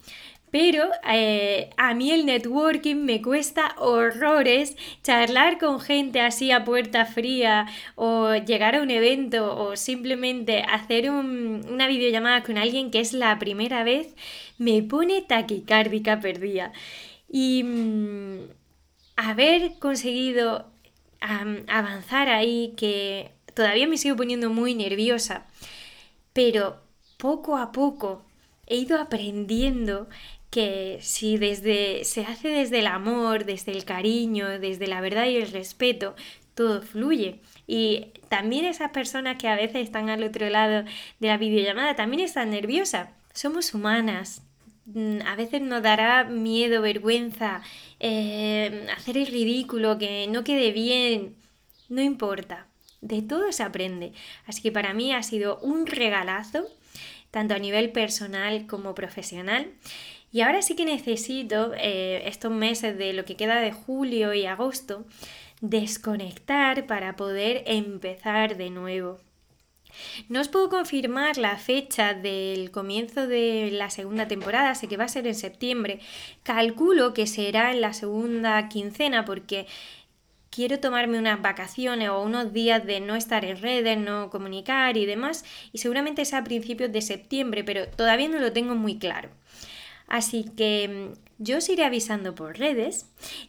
Pero 0.52 0.90
eh, 1.10 1.70
a 1.78 1.94
mí 1.94 2.12
el 2.12 2.26
networking 2.26 2.96
me 2.96 3.22
cuesta 3.22 3.74
horrores 3.78 4.76
charlar 5.02 5.58
con 5.58 5.80
gente 5.80 6.20
así 6.20 6.50
a 6.50 6.64
puerta 6.64 7.06
fría 7.06 7.66
o 7.94 8.34
llegar 8.34 8.76
a 8.76 8.82
un 8.82 8.90
evento 8.90 9.56
o 9.56 9.76
simplemente 9.76 10.62
hacer 10.62 11.10
una 11.10 11.86
videollamada 11.86 12.42
con 12.42 12.58
alguien 12.58 12.90
que 12.90 13.00
es 13.00 13.14
la 13.14 13.38
primera 13.38 13.82
vez 13.82 14.14
me 14.58 14.82
pone 14.82 15.22
taquicárdica 15.22 16.20
perdida. 16.20 16.72
Y 17.30 17.64
mm, 17.64 18.40
haber 19.16 19.78
conseguido 19.78 20.71
avanzar 21.68 22.28
ahí, 22.28 22.74
que 22.76 23.30
todavía 23.54 23.86
me 23.86 23.98
sigo 23.98 24.16
poniendo 24.16 24.50
muy 24.50 24.74
nerviosa, 24.74 25.46
pero 26.32 26.80
poco 27.16 27.56
a 27.56 27.72
poco 27.72 28.24
he 28.66 28.76
ido 28.76 29.00
aprendiendo 29.00 30.08
que 30.50 30.98
si 31.00 31.38
desde 31.38 32.04
se 32.04 32.22
hace 32.22 32.48
desde 32.48 32.80
el 32.80 32.86
amor, 32.86 33.44
desde 33.44 33.72
el 33.72 33.84
cariño, 33.84 34.58
desde 34.58 34.86
la 34.86 35.00
verdad 35.00 35.26
y 35.26 35.36
el 35.36 35.50
respeto, 35.50 36.14
todo 36.54 36.82
fluye. 36.82 37.40
Y 37.66 38.08
también 38.28 38.66
esas 38.66 38.90
personas 38.90 39.38
que 39.38 39.48
a 39.48 39.56
veces 39.56 39.76
están 39.76 40.10
al 40.10 40.22
otro 40.22 40.48
lado 40.50 40.84
de 41.20 41.28
la 41.28 41.38
videollamada 41.38 41.96
también 41.96 42.22
están 42.22 42.50
nerviosas. 42.50 43.08
Somos 43.32 43.72
humanas. 43.72 44.42
Mm, 44.86 45.20
a 45.26 45.36
veces 45.36 45.62
nos 45.62 45.82
dará 45.82 46.24
miedo, 46.24 46.82
vergüenza, 46.82 47.62
eh, 48.00 48.86
hacer 48.96 49.16
el 49.16 49.26
ridículo, 49.26 49.98
que 49.98 50.26
no 50.28 50.44
quede 50.44 50.72
bien. 50.72 51.36
No 51.88 52.02
importa. 52.02 52.66
De 53.00 53.22
todo 53.22 53.50
se 53.52 53.62
aprende. 53.62 54.12
Así 54.46 54.62
que 54.62 54.72
para 54.72 54.94
mí 54.94 55.12
ha 55.12 55.22
sido 55.22 55.58
un 55.60 55.86
regalazo, 55.86 56.66
tanto 57.30 57.54
a 57.54 57.58
nivel 57.58 57.92
personal 57.92 58.66
como 58.66 58.94
profesional. 58.94 59.72
Y 60.32 60.40
ahora 60.40 60.62
sí 60.62 60.76
que 60.76 60.84
necesito 60.84 61.72
eh, 61.76 62.22
estos 62.26 62.52
meses 62.52 62.96
de 62.96 63.12
lo 63.12 63.24
que 63.24 63.36
queda 63.36 63.60
de 63.60 63.72
julio 63.72 64.32
y 64.34 64.46
agosto 64.46 65.04
desconectar 65.60 66.86
para 66.86 67.16
poder 67.16 67.62
empezar 67.66 68.56
de 68.56 68.70
nuevo. 68.70 69.18
No 70.28 70.40
os 70.40 70.48
puedo 70.48 70.68
confirmar 70.68 71.36
la 71.38 71.56
fecha 71.56 72.14
del 72.14 72.70
comienzo 72.70 73.26
de 73.26 73.70
la 73.72 73.90
segunda 73.90 74.28
temporada, 74.28 74.74
sé 74.74 74.88
que 74.88 74.96
va 74.96 75.04
a 75.04 75.08
ser 75.08 75.26
en 75.26 75.34
septiembre. 75.34 76.00
Calculo 76.42 77.14
que 77.14 77.26
será 77.26 77.72
en 77.72 77.80
la 77.80 77.92
segunda 77.92 78.68
quincena 78.68 79.24
porque 79.24 79.66
quiero 80.50 80.78
tomarme 80.78 81.18
unas 81.18 81.40
vacaciones 81.40 82.10
o 82.10 82.22
unos 82.22 82.52
días 82.52 82.84
de 82.84 83.00
no 83.00 83.16
estar 83.16 83.44
en 83.44 83.56
redes, 83.60 83.98
no 83.98 84.30
comunicar 84.30 84.96
y 84.96 85.06
demás, 85.06 85.44
y 85.72 85.78
seguramente 85.78 86.24
sea 86.24 86.40
a 86.40 86.44
principios 86.44 86.92
de 86.92 87.00
septiembre, 87.00 87.64
pero 87.64 87.88
todavía 87.88 88.28
no 88.28 88.38
lo 88.38 88.52
tengo 88.52 88.74
muy 88.74 88.98
claro. 88.98 89.30
Así 90.06 90.44
que 90.56 91.12
yo 91.42 91.58
os 91.58 91.68
iré 91.68 91.84
avisando 91.84 92.34
por 92.34 92.58
redes 92.58 93.06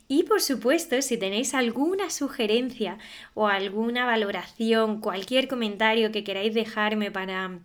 y 0.07 0.23
por 0.23 0.41
supuesto 0.41 0.99
si 1.01 1.17
tenéis 1.17 1.53
alguna 1.53 2.09
sugerencia 2.09 2.97
o 3.35 3.47
alguna 3.47 4.05
valoración, 4.05 4.99
cualquier 4.99 5.47
comentario 5.47 6.11
que 6.11 6.23
queráis 6.23 6.53
dejarme 6.53 7.11
para 7.11 7.59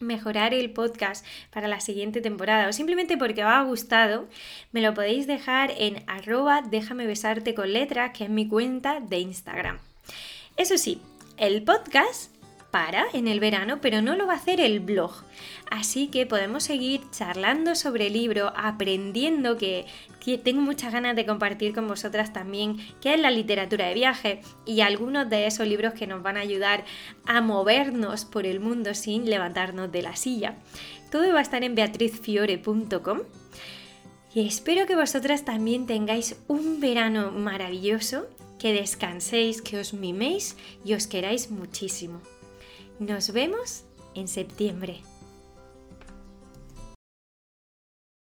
mejorar 0.00 0.54
el 0.54 0.70
podcast 0.70 1.26
para 1.50 1.68
la 1.68 1.80
siguiente 1.80 2.20
temporada 2.20 2.68
o 2.68 2.72
simplemente 2.72 3.18
porque 3.18 3.44
os 3.44 3.50
ha 3.50 3.62
gustado, 3.62 4.28
me 4.72 4.80
lo 4.80 4.94
podéis 4.94 5.26
dejar 5.26 5.72
en 5.76 6.02
arroba 6.06 6.62
déjame 6.62 7.06
besarte 7.06 7.54
con 7.54 7.72
letras, 7.72 8.12
que 8.16 8.24
es 8.24 8.30
mi 8.30 8.48
cuenta 8.48 9.00
de 9.00 9.18
Instagram. 9.18 9.78
Eso 10.56 10.78
sí, 10.78 11.02
el 11.36 11.62
podcast 11.62 12.37
en 13.12 13.26
el 13.26 13.40
verano, 13.40 13.80
pero 13.80 14.02
no 14.02 14.14
lo 14.14 14.26
va 14.26 14.34
a 14.34 14.36
hacer 14.36 14.60
el 14.60 14.80
blog. 14.80 15.12
Así 15.70 16.08
que 16.08 16.26
podemos 16.26 16.62
seguir 16.62 17.00
charlando 17.10 17.74
sobre 17.74 18.06
el 18.06 18.12
libro, 18.12 18.52
aprendiendo 18.56 19.56
que, 19.56 19.86
tengo 20.44 20.60
muchas 20.60 20.92
ganas 20.92 21.16
de 21.16 21.24
compartir 21.24 21.74
con 21.74 21.88
vosotras 21.88 22.34
también 22.34 22.76
qué 23.00 23.14
es 23.14 23.20
la 23.20 23.30
literatura 23.30 23.86
de 23.86 23.94
viaje 23.94 24.42
y 24.66 24.82
algunos 24.82 25.30
de 25.30 25.46
esos 25.46 25.66
libros 25.66 25.94
que 25.94 26.06
nos 26.06 26.22
van 26.22 26.36
a 26.36 26.40
ayudar 26.40 26.84
a 27.24 27.40
movernos 27.40 28.26
por 28.26 28.44
el 28.44 28.60
mundo 28.60 28.94
sin 28.94 29.28
levantarnos 29.28 29.90
de 29.90 30.02
la 30.02 30.16
silla. 30.16 30.56
Todo 31.10 31.32
va 31.32 31.38
a 31.38 31.42
estar 31.42 31.64
en 31.64 31.74
beatrizfiore.com. 31.74 33.20
Y 34.34 34.46
espero 34.46 34.86
que 34.86 34.96
vosotras 34.96 35.46
también 35.46 35.86
tengáis 35.86 36.36
un 36.46 36.78
verano 36.78 37.32
maravilloso, 37.32 38.26
que 38.58 38.74
descanséis, 38.74 39.62
que 39.62 39.78
os 39.78 39.94
miméis 39.94 40.56
y 40.84 40.92
os 40.92 41.06
queráis 41.06 41.50
muchísimo. 41.50 42.20
Nos 42.98 43.32
vemos 43.32 43.84
en 44.16 44.26
septiembre. 44.26 45.02